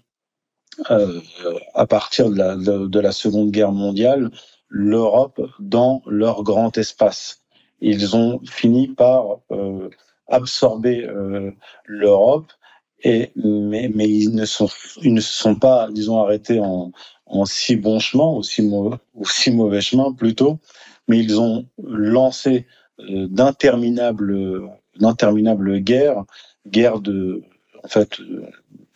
euh, 0.91 1.21
à 1.75 1.87
partir 1.87 2.31
de 2.31 2.37
la, 2.37 2.57
de, 2.57 3.01
la 3.01 3.13
Seconde 3.13 3.51
Guerre 3.51 3.73
mondiale 3.73 4.31
l'Europe 4.69 5.41
dans 5.59 6.03
leur 6.07 6.43
grand 6.43 6.77
espace. 6.77 7.43
Ils 7.81 8.17
ont 8.17 8.41
fini 8.45 8.89
par 8.89 9.39
euh, 9.53 9.89
absorber 10.29 11.05
euh, 11.05 11.51
l'Europe 11.85 12.53
et 13.03 13.31
mais, 13.37 13.91
mais 13.95 14.09
ils 14.09 14.35
ne 14.35 14.45
sont 14.45 14.69
ils 15.03 15.15
ne 15.15 15.21
se 15.21 15.33
sont 15.33 15.55
pas 15.55 15.89
disons 15.91 16.21
arrêtés 16.23 16.61
en, 16.61 16.93
en 17.27 17.45
si 17.45 17.77
bon 17.77 17.99
chemin 17.99 18.31
ou 18.33 18.43
si 18.43 18.63
mauvais, 18.63 18.97
ou 19.15 19.27
si 19.27 19.51
mauvais 19.51 19.81
chemin 19.81 20.13
plutôt 20.13 20.59
mais 21.09 21.19
ils 21.19 21.41
ont 21.41 21.67
lancé 21.83 22.67
euh, 23.01 23.27
d'interminables 23.29 24.69
d'interminables 24.99 25.81
guerres 25.81 26.25
guerres 26.67 27.01
de 27.01 27.43
en 27.85 27.89
fait 27.89 28.19
une 28.19 28.49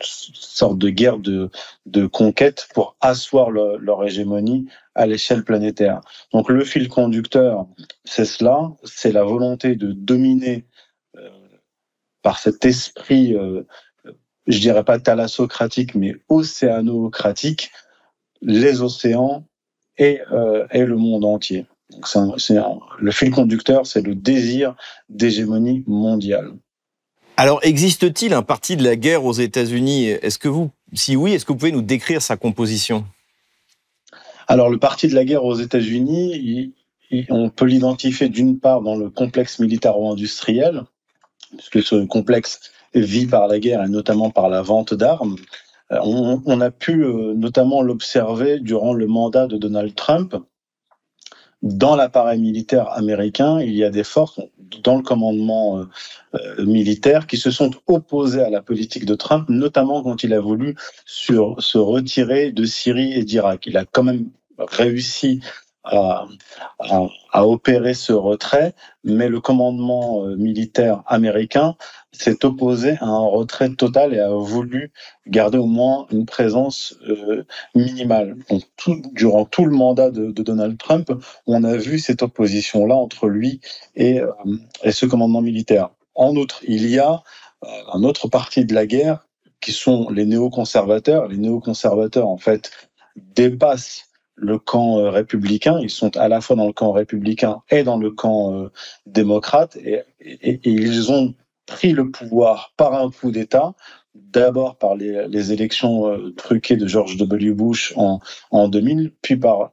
sorte 0.02 0.78
de 0.78 0.88
guerre 0.88 1.18
de, 1.18 1.50
de 1.86 2.06
conquête 2.06 2.68
pour 2.74 2.96
asseoir 3.00 3.50
leur 3.50 4.04
hégémonie 4.04 4.66
à 4.94 5.06
l'échelle 5.06 5.44
planétaire. 5.44 6.00
Donc 6.32 6.48
le 6.48 6.64
fil 6.64 6.88
conducteur, 6.88 7.66
c'est 8.04 8.24
cela, 8.24 8.72
c'est 8.84 9.12
la 9.12 9.24
volonté 9.24 9.76
de 9.76 9.92
dominer 9.92 10.56
euh, 10.56 10.69
par 12.22 12.38
cet 12.38 12.64
esprit, 12.64 13.34
euh, 13.34 13.62
je 14.46 14.58
dirais 14.58 14.84
pas 14.84 14.98
thalassocratique, 14.98 15.94
mais 15.94 16.14
océanocratique, 16.28 17.70
les 18.42 18.82
océans 18.82 19.44
et, 19.98 20.20
euh, 20.32 20.66
et 20.72 20.84
le 20.84 20.96
monde 20.96 21.24
entier. 21.24 21.66
Donc 22.14 22.36
le 22.98 23.10
fil 23.10 23.30
conducteur, 23.30 23.86
c'est 23.86 24.02
le 24.02 24.14
désir 24.14 24.76
d'hégémonie 25.08 25.84
mondiale. 25.86 26.52
Alors, 27.36 27.60
existe-t-il 27.62 28.34
un 28.34 28.42
parti 28.42 28.76
de 28.76 28.84
la 28.84 28.96
guerre 28.96 29.24
aux 29.24 29.32
États-Unis? 29.32 30.08
Est-ce 30.08 30.38
que 30.38 30.48
vous, 30.48 30.70
si 30.92 31.16
oui, 31.16 31.32
est-ce 31.32 31.44
que 31.44 31.52
vous 31.52 31.58
pouvez 31.58 31.72
nous 31.72 31.82
décrire 31.82 32.20
sa 32.20 32.36
composition? 32.36 33.06
Alors, 34.46 34.68
le 34.68 34.78
parti 34.78 35.08
de 35.08 35.14
la 35.14 35.24
guerre 35.24 35.44
aux 35.44 35.54
États-Unis, 35.54 36.74
on 37.30 37.48
peut 37.48 37.64
l'identifier 37.64 38.28
d'une 38.28 38.58
part 38.58 38.82
dans 38.82 38.96
le 38.96 39.08
complexe 39.08 39.58
militaro-industriel, 39.58 40.84
puisque 41.56 41.82
ce 41.82 42.04
complexe 42.06 42.60
vit 42.94 43.26
par 43.26 43.48
la 43.48 43.58
guerre 43.58 43.82
et 43.82 43.88
notamment 43.88 44.30
par 44.30 44.48
la 44.48 44.62
vente 44.62 44.94
d'armes. 44.94 45.36
Euh, 45.92 45.98
on, 46.02 46.60
a 46.60 46.70
pu 46.70 47.04
euh, 47.04 47.34
notamment 47.34 47.82
l'observer 47.82 48.60
durant 48.60 48.92
le 48.92 49.06
mandat 49.06 49.46
de 49.46 49.56
Donald 49.56 49.94
Trump, 49.94 50.36
dans 51.62 51.94
l'appareil 51.94 52.40
militaire 52.40 52.88
américain, 52.90 53.60
il 53.60 53.74
y 53.74 53.84
a 53.84 53.90
des 53.90 54.04
forces 54.04 54.40
dans 54.82 54.96
le 54.96 55.02
commandement 55.02 55.84
euh, 56.34 56.64
militaire 56.64 57.26
qui 57.26 57.36
se 57.36 57.50
sont 57.50 57.70
opposées 57.86 58.40
à 58.40 58.48
la 58.48 58.62
politique 58.62 59.04
de 59.04 59.14
Trump, 59.14 59.46
notamment 59.50 60.02
quand 60.02 60.22
il 60.22 60.32
a 60.32 60.40
voulu 60.40 60.74
se 61.04 61.76
retirer 61.76 62.50
de 62.52 62.64
Syrie 62.64 63.12
et 63.12 63.24
d'Irak. 63.24 63.66
Il 63.66 63.76
a 63.76 63.84
quand 63.84 64.04
même 64.04 64.30
réussi 64.58 65.40
à, 65.84 66.26
à, 67.32 67.46
opérer 67.46 67.94
ce 67.94 68.12
retrait, 68.12 68.74
mais 69.02 69.28
le 69.28 69.40
commandement 69.40 70.24
euh, 70.24 70.36
militaire 70.36 71.02
américain 71.06 71.76
s'est 72.12 72.44
opposé 72.44 72.98
à 73.00 73.06
un 73.06 73.26
retrait 73.26 73.70
total 73.70 74.14
et 74.14 74.20
a 74.20 74.30
voulu 74.30 74.92
garder 75.26 75.58
au 75.58 75.66
moins 75.66 76.06
une 76.10 76.26
présence 76.26 76.96
euh, 77.08 77.44
minimale. 77.74 78.36
Donc, 78.50 78.62
durant 79.14 79.46
tout 79.46 79.64
le 79.64 79.74
mandat 79.74 80.10
de, 80.10 80.30
Donald 80.30 80.76
Trump, 80.78 81.12
on 81.46 81.64
a 81.64 81.76
vu 81.76 81.98
cette 81.98 82.22
opposition-là 82.22 82.94
entre 82.94 83.28
lui 83.28 83.60
et, 83.96 84.20
euh, 84.20 84.30
et, 84.82 84.92
ce 84.92 85.06
commandement 85.06 85.42
militaire. 85.42 85.90
En 86.14 86.36
outre, 86.36 86.60
il 86.66 86.90
y 86.90 86.98
a 86.98 87.22
un 87.92 88.02
autre 88.04 88.28
parti 88.28 88.64
de 88.64 88.74
la 88.74 88.86
guerre 88.86 89.26
qui 89.60 89.72
sont 89.72 90.08
les 90.10 90.24
néoconservateurs. 90.24 91.28
Les 91.28 91.36
néoconservateurs, 91.36 92.28
en 92.28 92.38
fait, 92.38 92.70
dépassent 93.16 94.09
le 94.40 94.58
camp 94.58 94.98
euh, 94.98 95.10
républicain. 95.10 95.78
Ils 95.80 95.90
sont 95.90 96.16
à 96.16 96.28
la 96.28 96.40
fois 96.40 96.56
dans 96.56 96.66
le 96.66 96.72
camp 96.72 96.92
républicain 96.92 97.62
et 97.70 97.82
dans 97.82 97.98
le 97.98 98.10
camp 98.10 98.54
euh, 98.54 98.68
démocrate. 99.06 99.76
Et, 99.76 100.02
ils 100.64 101.12
ont 101.12 101.34
pris 101.66 101.92
le 101.92 102.10
pouvoir 102.10 102.72
par 102.76 102.94
un 102.94 103.10
coup 103.10 103.30
d'État, 103.30 103.74
d'abord 104.14 104.76
par 104.76 104.96
les, 104.96 105.52
élections 105.52 106.08
euh, 106.08 106.34
truquées 106.36 106.76
de 106.76 106.86
George 106.86 107.16
W. 107.16 107.52
Bush 107.52 107.92
en, 107.96 108.20
en 108.50 108.68
2000, 108.68 109.12
puis 109.22 109.36
par 109.36 109.72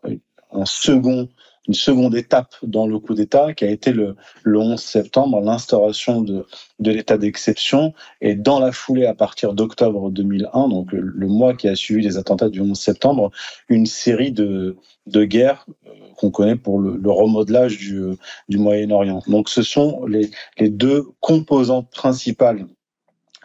un 0.51 0.65
second 0.65 1.27
une 1.67 1.73
seconde 1.73 2.15
étape 2.15 2.55
dans 2.63 2.87
le 2.87 2.99
coup 2.99 3.13
d'État 3.13 3.53
qui 3.53 3.65
a 3.65 3.69
été 3.69 3.91
le, 3.91 4.15
le 4.43 4.59
11 4.59 4.79
septembre, 4.79 5.41
l'instauration 5.41 6.21
de, 6.21 6.45
de 6.79 6.91
l'état 6.91 7.17
d'exception. 7.17 7.93
Et 8.21 8.35
dans 8.35 8.59
la 8.59 8.71
foulée, 8.71 9.05
à 9.05 9.13
partir 9.13 9.53
d'octobre 9.53 10.09
2001, 10.09 10.69
donc 10.69 10.91
le, 10.91 11.27
mois 11.27 11.53
qui 11.53 11.67
a 11.67 11.75
suivi 11.75 12.03
les 12.03 12.17
attentats 12.17 12.49
du 12.49 12.61
11 12.61 12.79
septembre, 12.79 13.31
une 13.69 13.85
série 13.85 14.31
de, 14.31 14.77
de 15.07 15.23
guerres 15.25 15.65
euh, 15.85 15.91
qu'on 16.15 16.31
connaît 16.31 16.55
pour 16.55 16.79
le, 16.79 17.11
remodelage 17.11 17.77
du, 17.77 18.01
du 18.49 18.57
Moyen-Orient. 18.57 19.21
Donc 19.27 19.49
ce 19.49 19.61
sont 19.61 20.05
les, 20.05 20.31
les 20.59 20.69
deux 20.69 21.05
composantes 21.19 21.89
principales 21.91 22.65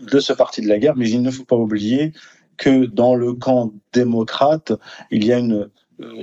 de 0.01 0.21
ce 0.21 0.33
parti 0.33 0.61
de 0.63 0.69
la 0.69 0.79
guerre, 0.79 0.97
mais 0.97 1.09
il 1.09 1.23
ne 1.23 1.31
faut 1.31 1.45
pas 1.45 1.57
oublier 1.57 2.13
que 2.57 2.87
dans 2.87 3.15
le 3.15 3.35
camp 3.35 3.73
démocrate, 3.93 4.73
il 5.11 5.25
y 5.25 5.33
a 5.33 5.39
une 5.39 5.55
euh, 5.55 5.73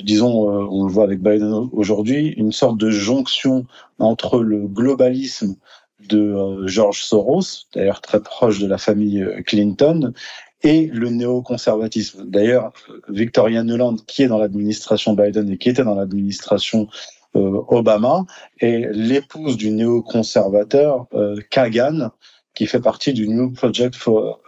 disons, 0.03 0.49
euh, 0.49 0.67
on 0.69 0.85
le 0.85 0.91
voit 0.91 1.03
avec 1.03 1.21
Biden 1.21 1.69
aujourd'hui, 1.71 2.33
une 2.37 2.51
sorte 2.51 2.77
de 2.77 2.89
jonction 2.89 3.65
entre 3.99 4.39
le 4.39 4.67
globalisme 4.67 5.55
de 6.07 6.19
euh, 6.19 6.67
George 6.67 7.03
Soros, 7.03 7.67
d'ailleurs 7.73 8.01
très 8.01 8.21
proche 8.21 8.59
de 8.59 8.67
la 8.67 8.77
famille 8.77 9.25
Clinton, 9.45 10.13
et 10.61 10.87
le 10.87 11.09
néoconservatisme. 11.09 12.25
D'ailleurs, 12.25 12.73
Victoria 13.07 13.63
Nuland, 13.63 13.95
qui 14.07 14.23
est 14.23 14.27
dans 14.27 14.39
l'administration 14.39 15.13
Biden 15.13 15.49
et 15.49 15.57
qui 15.57 15.69
était 15.69 15.85
dans 15.85 15.95
l'administration 15.95 16.87
Obama, 17.33 18.25
est 18.59 18.89
l'épouse 18.91 19.55
du 19.55 19.71
néoconservateur 19.71 21.07
Kagan, 21.49 22.09
qui 22.55 22.65
fait 22.65 22.81
partie 22.81 23.13
du 23.13 23.29
New 23.29 23.53
Project 23.53 23.95
for 23.95 24.41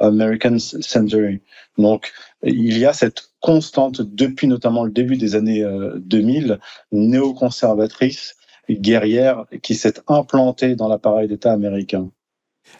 American 0.00 0.58
Century. 0.58 1.40
Donc, 1.78 2.12
il 2.46 2.78
y 2.78 2.86
a 2.86 2.92
cette 2.92 3.30
constante 3.40 4.00
depuis 4.00 4.46
notamment 4.46 4.84
le 4.84 4.90
début 4.90 5.16
des 5.16 5.34
années 5.34 5.64
2000, 5.96 6.52
euh, 6.52 6.56
néoconservatrice, 6.92 8.36
guerrière, 8.70 9.44
qui 9.62 9.74
s'est 9.74 9.94
implantée 10.08 10.74
dans 10.74 10.88
l'appareil 10.88 11.28
d'État 11.28 11.52
américain. 11.52 12.10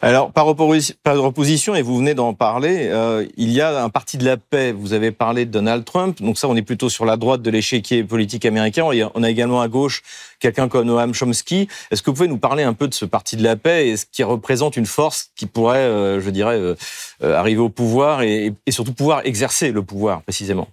Alors, 0.01 0.31
par, 0.31 0.47
opposition, 0.47 1.73
et 1.73 1.81
vous 1.81 1.97
venez 1.97 2.13
d'en 2.13 2.35
parler, 2.35 2.87
euh, 2.91 3.25
il 3.35 3.51
y 3.51 3.61
a 3.61 3.83
un 3.83 3.89
parti 3.89 4.17
de 4.17 4.25
la 4.25 4.37
paix. 4.37 4.71
Vous 4.71 4.93
avez 4.93 5.11
parlé 5.11 5.45
de 5.45 5.51
Donald 5.51 5.85
Trump, 5.85 6.21
donc 6.21 6.37
ça, 6.37 6.47
on 6.47 6.55
est 6.55 6.61
plutôt 6.61 6.89
sur 6.89 7.03
la 7.03 7.17
droite 7.17 7.41
de 7.41 7.49
l'échiquier 7.49 8.03
politique 8.03 8.45
américain. 8.45 8.83
On 9.15 9.23
a 9.23 9.29
également 9.29 9.59
à 9.59 9.67
gauche 9.67 10.03
quelqu'un 10.39 10.67
comme 10.67 10.85
Noam 10.85 11.13
Chomsky. 11.13 11.67
Est-ce 11.89 12.03
que 12.03 12.11
vous 12.11 12.15
pouvez 12.15 12.27
nous 12.27 12.37
parler 12.37 12.61
un 12.61 12.73
peu 12.73 12.87
de 12.87 12.93
ce 12.93 13.05
parti 13.05 13.37
de 13.37 13.43
la 13.43 13.55
paix 13.55 13.87
et 13.87 13.97
ce 13.97 14.05
qui 14.05 14.21
représente 14.21 14.77
une 14.77 14.85
force 14.85 15.31
qui 15.35 15.47
pourrait, 15.47 15.77
euh, 15.79 16.21
je 16.21 16.29
dirais, 16.29 16.59
euh, 16.59 16.75
arriver 17.21 17.61
au 17.61 17.69
pouvoir 17.69 18.21
et, 18.21 18.53
surtout 18.69 18.93
pouvoir 18.93 19.21
exercer 19.25 19.71
le 19.71 19.81
pouvoir, 19.81 20.21
précisément? 20.21 20.67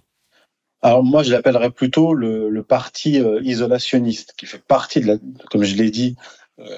Alors 0.83 1.03
moi, 1.03 1.23
je 1.23 1.31
l'appellerais 1.31 1.71
plutôt 1.71 2.13
le, 2.13 2.61
parti 2.61 3.19
isolationniste, 3.41 4.35
qui 4.37 4.45
fait 4.45 4.61
partie 4.61 5.01
de 5.01 5.19
comme 5.49 5.63
je 5.63 5.75
l'ai 5.75 5.89
dit, 5.89 6.15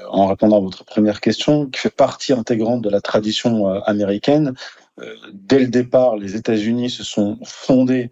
en 0.09 0.27
répondant 0.27 0.57
à 0.57 0.61
votre 0.61 0.83
première 0.85 1.21
question, 1.21 1.67
qui 1.67 1.79
fait 1.79 1.95
partie 1.95 2.33
intégrante 2.33 2.81
de 2.81 2.89
la 2.89 3.01
tradition 3.01 3.69
euh, 3.69 3.79
américaine. 3.85 4.53
Euh, 4.99 5.13
dès 5.33 5.59
le 5.59 5.67
départ, 5.67 6.17
les 6.17 6.35
États-Unis 6.35 6.89
se 6.89 7.03
sont 7.03 7.37
fondés 7.43 8.11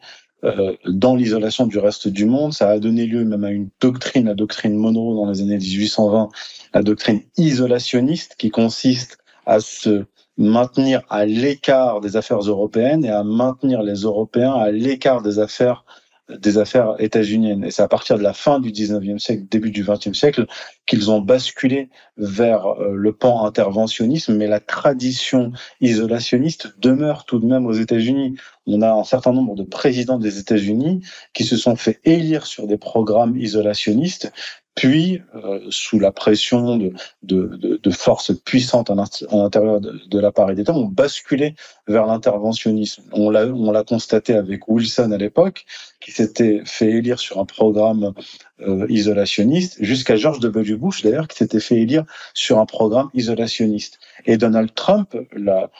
dans 0.86 1.16
l'isolation 1.16 1.66
du 1.66 1.80
reste 1.80 2.08
du 2.08 2.26
monde. 2.26 2.54
Ça 2.54 2.70
a 2.70 2.78
donné 2.78 3.08
lieu 3.08 3.26
même 3.26 3.44
à 3.44 3.50
une 3.50 3.70
doctrine, 3.82 4.28
la 4.28 4.36
doctrine 4.36 4.76
Monroe 4.76 5.16
dans 5.16 5.28
les 5.28 5.42
années 5.42 5.58
1820, 5.58 6.30
la 6.76 6.84
doctrine 6.84 7.22
isolationniste 7.36 8.36
qui 8.38 8.52
consiste 8.52 9.18
à 9.48 9.60
se 9.60 10.06
maintenir 10.38 11.02
à 11.10 11.26
l'écart 11.26 12.02
des 12.02 12.18
affaires 12.18 12.42
européennes 12.42 13.06
et 13.06 13.10
à 13.10 13.24
maintenir 13.24 13.82
les 13.82 14.02
Européens 14.02 14.54
à 14.54 14.72
l'écart 14.72 15.22
des 15.22 15.40
affaires 15.40 15.86
des 16.30 16.58
affaires 16.58 16.96
états-uniennes. 17.00 17.64
Et 17.64 17.72
c'est 17.72 17.84
à 17.84 17.88
partir 17.88 18.18
de 18.18 18.24
la 18.24 18.34
fin 18.34 18.60
du 18.60 18.72
19e 18.72 19.20
siècle, 19.20 19.44
début 19.50 19.72
du 19.72 19.84
20e 19.84 20.14
siècle, 20.14 20.48
qu'ils 20.86 21.12
ont 21.12 21.22
basculé 21.22 21.90
vers 22.18 22.68
euh, 22.68 22.94
le 22.96 23.14
pan 23.14 23.46
interventionnisme, 23.46 24.36
mais 24.36 24.48
la 24.48 24.60
tradition 24.60 25.52
isolationniste 25.82 26.80
demeure 26.80 27.26
tout 27.26 27.40
de 27.40 27.46
même 27.46 27.66
aux 27.66 27.74
États-Unis. 27.74 28.38
On 28.66 28.82
a 28.82 28.92
un 28.92 29.04
certain 29.04 29.34
nombre 29.34 29.56
de 29.56 29.64
présidents 29.64 30.18
des 30.18 30.40
États-Unis 30.40 31.02
qui 31.34 31.44
se 31.44 31.58
sont 31.58 31.76
fait 31.76 32.00
élire 32.04 32.48
sur 32.48 32.68
des 32.68 32.78
programmes 32.78 33.38
isolationnistes, 33.38 34.32
puis, 34.76 35.22
euh, 35.36 35.62
sous 35.70 36.00
la 36.00 36.12
pression 36.12 36.76
de, 36.76 36.92
de, 37.24 37.80
de, 37.82 37.92
forces 37.92 38.34
puissantes 38.44 38.90
à 38.90 38.96
l'intérieur 38.96 39.80
de, 39.80 40.02
de 40.06 40.20
l'appareil 40.20 40.58
d'État, 40.58 40.74
ont 40.74 40.86
basculé 40.86 41.56
vers 41.88 42.06
l'interventionnisme. 42.06 43.04
On 43.14 43.30
l'a, 43.30 43.46
on 43.48 43.72
l'a 43.72 43.86
constaté 43.86 44.34
avec 44.34 44.68
Wilson 44.68 45.12
à 45.12 45.18
l'époque, 45.18 45.66
qui 46.02 46.12
s'était 46.12 46.62
fait 46.66 46.90
élire 46.90 47.20
sur 47.20 47.40
un 47.40 47.46
programme 47.46 48.14
euh, 48.62 48.86
isolationniste, 48.90 49.78
jusqu'à 49.80 50.18
George 50.18 50.42
W. 50.42 50.76
Bush 50.76 51.04
d'ailleurs, 51.04 51.30
qui 51.30 51.38
s'était 51.38 51.62
fait 51.62 51.80
élire 51.80 52.04
sur 52.34 52.60
un 52.60 52.66
programme 52.66 53.10
isolationniste. 53.14 54.00
Et 54.26 54.36
Donald 54.36 54.74
Trump, 54.76 55.16
la, 55.32 55.72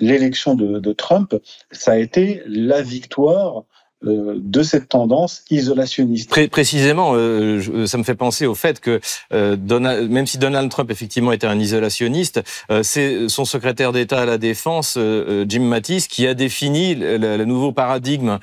l'élection 0.00 0.56
de, 0.56 0.80
de 0.80 0.92
Trump, 0.92 1.36
ça 1.70 1.92
a 1.92 1.96
été 1.98 2.42
la 2.46 2.82
victoire 2.82 3.64
de 4.02 4.62
cette 4.62 4.88
tendance 4.88 5.42
isolationniste. 5.50 6.30
précisément, 6.50 7.12
euh, 7.14 7.86
ça 7.86 7.98
me 7.98 8.02
fait 8.02 8.14
penser 8.14 8.46
au 8.46 8.54
fait 8.54 8.80
que 8.80 9.00
euh, 9.32 9.56
Donald, 9.56 10.10
même 10.10 10.26
si 10.26 10.38
Donald 10.38 10.70
Trump 10.70 10.90
effectivement 10.90 11.32
était 11.32 11.46
un 11.46 11.58
isolationniste, 11.58 12.40
c'est 12.82 13.28
son 13.28 13.44
secrétaire 13.44 13.92
d'État 13.92 14.22
à 14.22 14.24
la 14.24 14.38
défense, 14.38 14.98
Jim 15.46 15.62
Mattis, 15.62 16.06
qui 16.08 16.26
a 16.26 16.34
défini 16.34 16.94
le, 16.94 17.44
nouveau 17.44 17.72
paradigme 17.72 18.38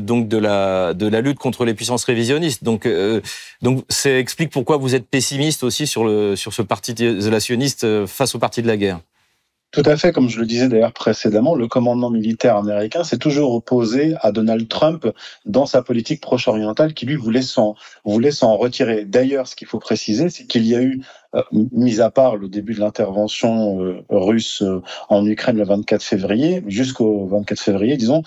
donc 0.00 0.28
de 0.28 0.36
la 0.36 0.94
de 0.94 1.06
la 1.06 1.20
lutte 1.20 1.38
contre 1.38 1.64
les 1.64 1.74
puissances 1.74 2.04
révisionnistes. 2.04 2.62
Donc 2.64 2.88
donc 3.62 3.84
ça 3.88 4.16
explique 4.18 4.50
pourquoi 4.50 4.76
vous 4.76 4.94
êtes 4.94 5.06
pessimiste 5.06 5.64
aussi 5.64 5.86
sur 5.86 6.04
le 6.04 6.36
sur 6.36 6.52
ce 6.52 6.62
parti 6.62 6.92
isolationniste 6.92 8.06
face 8.06 8.34
au 8.34 8.38
parti 8.38 8.62
de 8.62 8.66
la 8.66 8.76
guerre. 8.76 9.00
Tout 9.72 9.82
à 9.86 9.96
fait, 9.96 10.12
comme 10.12 10.28
je 10.28 10.38
le 10.38 10.44
disais 10.44 10.68
d'ailleurs 10.68 10.92
précédemment, 10.92 11.54
le 11.54 11.66
commandement 11.66 12.10
militaire 12.10 12.56
américain 12.56 13.04
s'est 13.04 13.16
toujours 13.16 13.54
opposé 13.54 14.14
à 14.20 14.30
Donald 14.30 14.68
Trump 14.68 15.06
dans 15.46 15.64
sa 15.64 15.80
politique 15.82 16.20
proche-orientale 16.20 16.92
qui 16.92 17.06
lui 17.06 17.16
voulait 17.16 17.40
s'en 17.40 17.74
voulait 18.04 18.30
retirer. 18.42 19.06
D'ailleurs, 19.06 19.48
ce 19.48 19.56
qu'il 19.56 19.66
faut 19.66 19.78
préciser, 19.78 20.28
c'est 20.28 20.44
qu'il 20.44 20.66
y 20.66 20.74
a 20.76 20.82
eu, 20.82 21.00
euh, 21.34 21.42
mis 21.52 22.02
à 22.02 22.10
part 22.10 22.36
le 22.36 22.48
début 22.48 22.74
de 22.74 22.80
l'intervention 22.80 23.82
euh, 23.82 24.04
russe 24.10 24.60
euh, 24.60 24.82
en 25.08 25.24
Ukraine 25.24 25.56
le 25.56 25.64
24 25.64 26.02
février, 26.02 26.62
jusqu'au 26.66 27.26
24 27.28 27.58
février, 27.58 27.96
disons, 27.96 28.22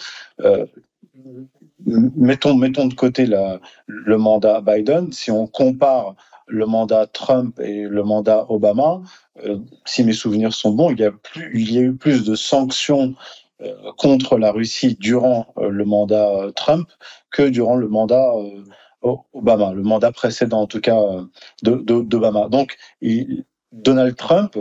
mettons 1.86 2.56
mettons 2.56 2.88
de 2.88 2.96
côté 2.96 3.28
la, 3.28 3.60
le 3.86 4.18
mandat 4.18 4.62
Biden, 4.62 5.12
si 5.12 5.30
on 5.30 5.46
compare 5.46 6.16
le 6.48 6.66
mandat 6.66 7.08
Trump 7.08 7.60
et 7.60 7.84
le 7.84 8.04
mandat 8.04 8.46
Obama, 8.50 9.02
euh, 9.44 9.60
si 9.86 10.04
mes 10.04 10.14
souvenirs 10.14 10.54
sont 10.54 10.72
bons, 10.72 10.92
il 10.92 11.00
y 11.00 11.04
a, 11.04 11.12
plus, 11.12 11.52
il 11.60 11.72
y 11.72 11.78
a 11.78 11.82
eu 11.82 11.96
plus 11.96 12.24
de 12.24 12.36
sanctions 12.36 13.16
euh, 13.62 13.74
contre 13.98 14.38
la 14.38 14.52
Russie 14.52 14.98
durant 15.00 15.48
euh, 15.58 15.70
le 15.70 15.86
mandat 15.86 16.52
Trump 16.56 16.90
que 17.32 17.44
durant 17.44 17.76
le 17.76 17.88
mandat 17.88 18.32
Obama, 19.34 19.74
le 19.74 19.84
mandat 19.84 20.12
précédent 20.12 20.62
en 20.62 20.68
tout 20.68 20.82
cas 20.82 21.00
d'Obama. 21.62 22.48
Donc, 22.50 22.78
Donald 23.72 24.16
Trump 24.16 24.58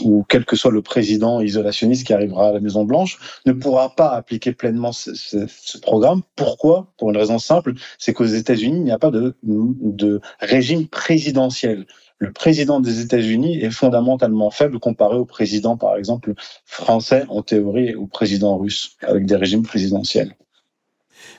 ou 0.00 0.24
quel 0.28 0.44
que 0.44 0.56
soit 0.56 0.70
le 0.70 0.82
président 0.82 1.40
isolationniste 1.40 2.06
qui 2.06 2.12
arrivera 2.12 2.48
à 2.48 2.52
la 2.52 2.60
Maison 2.60 2.84
Blanche, 2.84 3.18
ne 3.46 3.52
pourra 3.52 3.94
pas 3.94 4.10
appliquer 4.10 4.52
pleinement 4.52 4.92
ce, 4.92 5.14
ce, 5.14 5.78
programme. 5.78 6.22
Pourquoi? 6.36 6.92
Pour 6.98 7.10
une 7.10 7.16
raison 7.16 7.38
simple, 7.38 7.74
c'est 7.98 8.12
qu'aux 8.12 8.24
États-Unis, 8.24 8.78
il 8.78 8.84
n'y 8.84 8.90
a 8.90 8.98
pas 8.98 9.10
de, 9.10 9.36
de 9.42 10.20
régime 10.40 10.86
présidentiel. 10.88 11.86
Le 12.18 12.32
président 12.32 12.80
des 12.80 13.00
États-Unis 13.00 13.58
est 13.58 13.70
fondamentalement 13.70 14.50
faible 14.50 14.78
comparé 14.78 15.16
au 15.16 15.24
président, 15.24 15.76
par 15.76 15.96
exemple, 15.96 16.34
français 16.64 17.24
en 17.28 17.42
théorie, 17.42 17.94
ou 17.94 18.04
au 18.04 18.06
président 18.06 18.56
russe, 18.56 18.96
avec 19.02 19.26
des 19.26 19.36
régimes 19.36 19.64
présidentiels. 19.64 20.36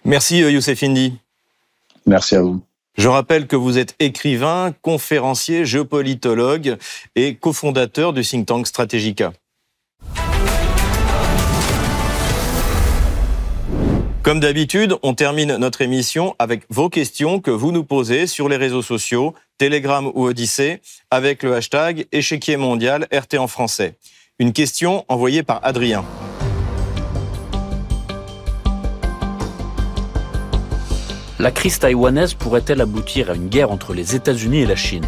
Merci 0.04 0.44
euh, 0.44 0.52
Youssef 0.52 0.84
Indy. 0.84 1.14
Merci 2.06 2.36
à 2.36 2.42
vous. 2.42 2.62
Je 2.96 3.08
rappelle 3.08 3.48
que 3.48 3.56
vous 3.56 3.80
êtes 3.80 3.96
écrivain, 4.00 4.74
conférencier, 4.82 5.66
géopolitologue 5.66 6.78
et 7.16 7.36
cofondateur 7.36 8.14
du 8.14 8.22
think 8.22 8.46
tank 8.46 8.68
Strategica. 8.68 9.34
Comme 14.22 14.40
d'habitude, 14.40 14.96
on 15.02 15.16
termine 15.16 15.58
notre 15.58 15.82
émission 15.82 16.36
avec 16.40 16.64
vos 16.70 16.88
questions 16.88 17.42
que 17.42 17.52
vous 17.52 17.74
nous 17.74 17.84
posez 17.84 18.26
sur 18.26 18.48
les 18.48 18.56
réseaux 18.56 18.82
sociaux, 18.82 19.34
Telegram 19.58 20.10
ou 20.14 20.26
Odyssée, 20.28 20.80
avec 21.12 21.44
le 21.44 21.56
hashtag 21.56 22.06
échiquier 22.14 22.56
mondial 22.56 23.08
RT 23.12 23.38
en 23.38 23.48
français. 23.48 23.96
Une 24.40 24.54
question 24.54 25.04
envoyée 25.10 25.44
par 25.44 25.60
Adrien. 25.64 26.06
La 31.40 31.52
crise 31.52 31.80
taïwanaise 31.80 32.34
pourrait-elle 32.34 32.82
aboutir 32.82 33.32
à 33.32 33.34
une 33.34 33.50
guerre 33.50 33.72
entre 33.72 33.94
les 33.94 34.16
États-Unis 34.16 34.60
et 34.60 34.66
la 34.66 34.76
Chine? 34.76 35.06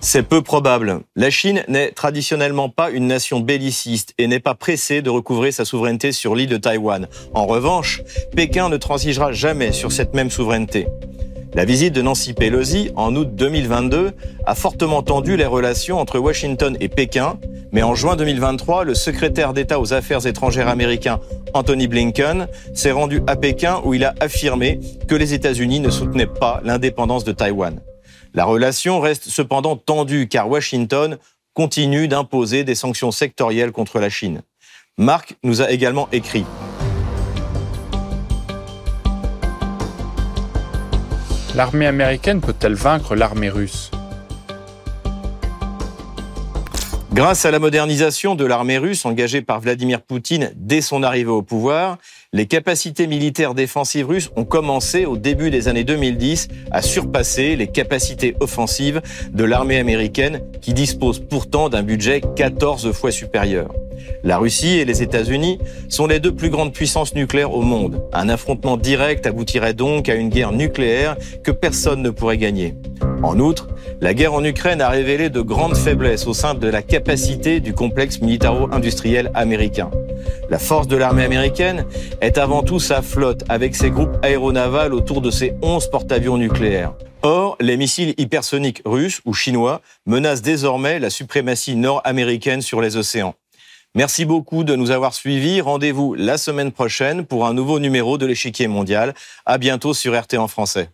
C'est 0.00 0.22
peu 0.22 0.42
probable. 0.42 1.00
La 1.16 1.30
Chine 1.30 1.64
n'est 1.66 1.90
traditionnellement 1.90 2.68
pas 2.68 2.90
une 2.90 3.06
nation 3.06 3.40
belliciste 3.40 4.12
et 4.18 4.26
n'est 4.26 4.40
pas 4.40 4.54
pressée 4.54 5.00
de 5.00 5.10
recouvrer 5.10 5.50
sa 5.50 5.64
souveraineté 5.64 6.12
sur 6.12 6.34
l'île 6.34 6.50
de 6.50 6.58
Taïwan. 6.58 7.08
En 7.32 7.46
revanche, 7.46 8.02
Pékin 8.36 8.68
ne 8.68 8.76
transigera 8.76 9.32
jamais 9.32 9.72
sur 9.72 9.92
cette 9.92 10.14
même 10.14 10.30
souveraineté. 10.30 10.86
La 11.54 11.64
visite 11.64 11.92
de 11.92 12.02
Nancy 12.02 12.32
Pelosi 12.32 12.90
en 12.96 13.14
août 13.14 13.28
2022 13.32 14.10
a 14.44 14.54
fortement 14.56 15.04
tendu 15.04 15.36
les 15.36 15.46
relations 15.46 16.00
entre 16.00 16.18
Washington 16.18 16.76
et 16.80 16.88
Pékin, 16.88 17.38
mais 17.70 17.84
en 17.84 17.94
juin 17.94 18.16
2023, 18.16 18.82
le 18.82 18.94
secrétaire 18.94 19.52
d'État 19.52 19.78
aux 19.78 19.92
Affaires 19.92 20.26
étrangères 20.26 20.66
américain 20.66 21.20
Anthony 21.54 21.86
Blinken 21.86 22.48
s'est 22.74 22.90
rendu 22.90 23.22
à 23.28 23.36
Pékin 23.36 23.80
où 23.84 23.94
il 23.94 24.04
a 24.04 24.14
affirmé 24.18 24.80
que 25.06 25.14
les 25.14 25.32
États-Unis 25.32 25.78
ne 25.78 25.90
soutenaient 25.90 26.26
pas 26.26 26.60
l'indépendance 26.64 27.22
de 27.22 27.30
Taïwan. 27.30 27.80
La 28.34 28.44
relation 28.44 28.98
reste 28.98 29.28
cependant 29.28 29.76
tendue 29.76 30.26
car 30.26 30.50
Washington 30.50 31.18
continue 31.52 32.08
d'imposer 32.08 32.64
des 32.64 32.74
sanctions 32.74 33.12
sectorielles 33.12 33.70
contre 33.70 34.00
la 34.00 34.10
Chine. 34.10 34.42
Marc 34.98 35.36
nous 35.44 35.62
a 35.62 35.70
également 35.70 36.08
écrit 36.10 36.44
L'armée 41.54 41.86
américaine 41.86 42.40
peut-elle 42.40 42.74
vaincre 42.74 43.14
l'armée 43.14 43.48
russe? 43.48 43.92
Grâce 47.12 47.44
à 47.44 47.52
la 47.52 47.60
modernisation 47.60 48.34
de 48.34 48.44
l'armée 48.44 48.76
russe 48.76 49.04
engagée 49.04 49.40
par 49.40 49.60
Vladimir 49.60 50.00
Poutine 50.00 50.50
dès 50.56 50.80
son 50.80 51.04
arrivée 51.04 51.30
au 51.30 51.42
pouvoir, 51.42 51.98
les 52.32 52.46
capacités 52.46 53.06
militaires 53.06 53.54
défensives 53.54 54.08
russes 54.08 54.30
ont 54.34 54.44
commencé 54.44 55.06
au 55.06 55.16
début 55.16 55.52
des 55.52 55.68
années 55.68 55.84
2010 55.84 56.48
à 56.72 56.82
surpasser 56.82 57.54
les 57.54 57.68
capacités 57.68 58.34
offensives 58.40 59.00
de 59.32 59.44
l'armée 59.44 59.78
américaine 59.78 60.42
qui 60.60 60.74
dispose 60.74 61.20
pourtant 61.20 61.68
d'un 61.68 61.84
budget 61.84 62.20
14 62.34 62.90
fois 62.90 63.12
supérieur. 63.12 63.68
La 64.22 64.38
Russie 64.38 64.78
et 64.78 64.84
les 64.84 65.02
États-Unis 65.02 65.58
sont 65.88 66.06
les 66.06 66.20
deux 66.20 66.34
plus 66.34 66.50
grandes 66.50 66.72
puissances 66.72 67.14
nucléaires 67.14 67.52
au 67.52 67.62
monde. 67.62 68.02
Un 68.12 68.28
affrontement 68.28 68.76
direct 68.76 69.26
aboutirait 69.26 69.74
donc 69.74 70.08
à 70.08 70.14
une 70.14 70.28
guerre 70.28 70.52
nucléaire 70.52 71.16
que 71.42 71.50
personne 71.50 72.02
ne 72.02 72.10
pourrait 72.10 72.38
gagner. 72.38 72.74
En 73.22 73.38
outre, 73.38 73.68
la 74.00 74.14
guerre 74.14 74.34
en 74.34 74.44
Ukraine 74.44 74.80
a 74.80 74.88
révélé 74.88 75.30
de 75.30 75.40
grandes 75.40 75.76
faiblesses 75.76 76.26
au 76.26 76.34
sein 76.34 76.54
de 76.54 76.68
la 76.68 76.82
capacité 76.82 77.60
du 77.60 77.72
complexe 77.72 78.20
militaro-industriel 78.20 79.30
américain. 79.34 79.90
La 80.50 80.58
force 80.58 80.88
de 80.88 80.96
l'armée 80.96 81.24
américaine 81.24 81.86
est 82.20 82.38
avant 82.38 82.62
tout 82.62 82.80
sa 82.80 83.02
flotte, 83.02 83.44
avec 83.48 83.74
ses 83.74 83.90
groupes 83.90 84.16
aéronavals 84.22 84.94
autour 84.94 85.20
de 85.20 85.30
ses 85.30 85.54
11 85.62 85.88
porte-avions 85.90 86.36
nucléaires. 86.36 86.94
Or, 87.22 87.56
les 87.60 87.78
missiles 87.78 88.14
hypersoniques 88.18 88.82
russes 88.84 89.22
ou 89.24 89.32
chinois 89.32 89.80
menacent 90.04 90.42
désormais 90.42 90.98
la 90.98 91.08
suprématie 91.08 91.76
nord-américaine 91.76 92.60
sur 92.60 92.82
les 92.82 92.96
océans. 92.98 93.34
Merci 93.96 94.24
beaucoup 94.24 94.64
de 94.64 94.74
nous 94.74 94.90
avoir 94.90 95.14
suivis. 95.14 95.60
Rendez-vous 95.60 96.14
la 96.14 96.36
semaine 96.36 96.72
prochaine 96.72 97.24
pour 97.24 97.46
un 97.46 97.54
nouveau 97.54 97.78
numéro 97.78 98.18
de 98.18 98.26
l'échiquier 98.26 98.66
mondial. 98.66 99.14
À 99.46 99.56
bientôt 99.56 99.94
sur 99.94 100.20
RT 100.20 100.34
en 100.34 100.48
français. 100.48 100.90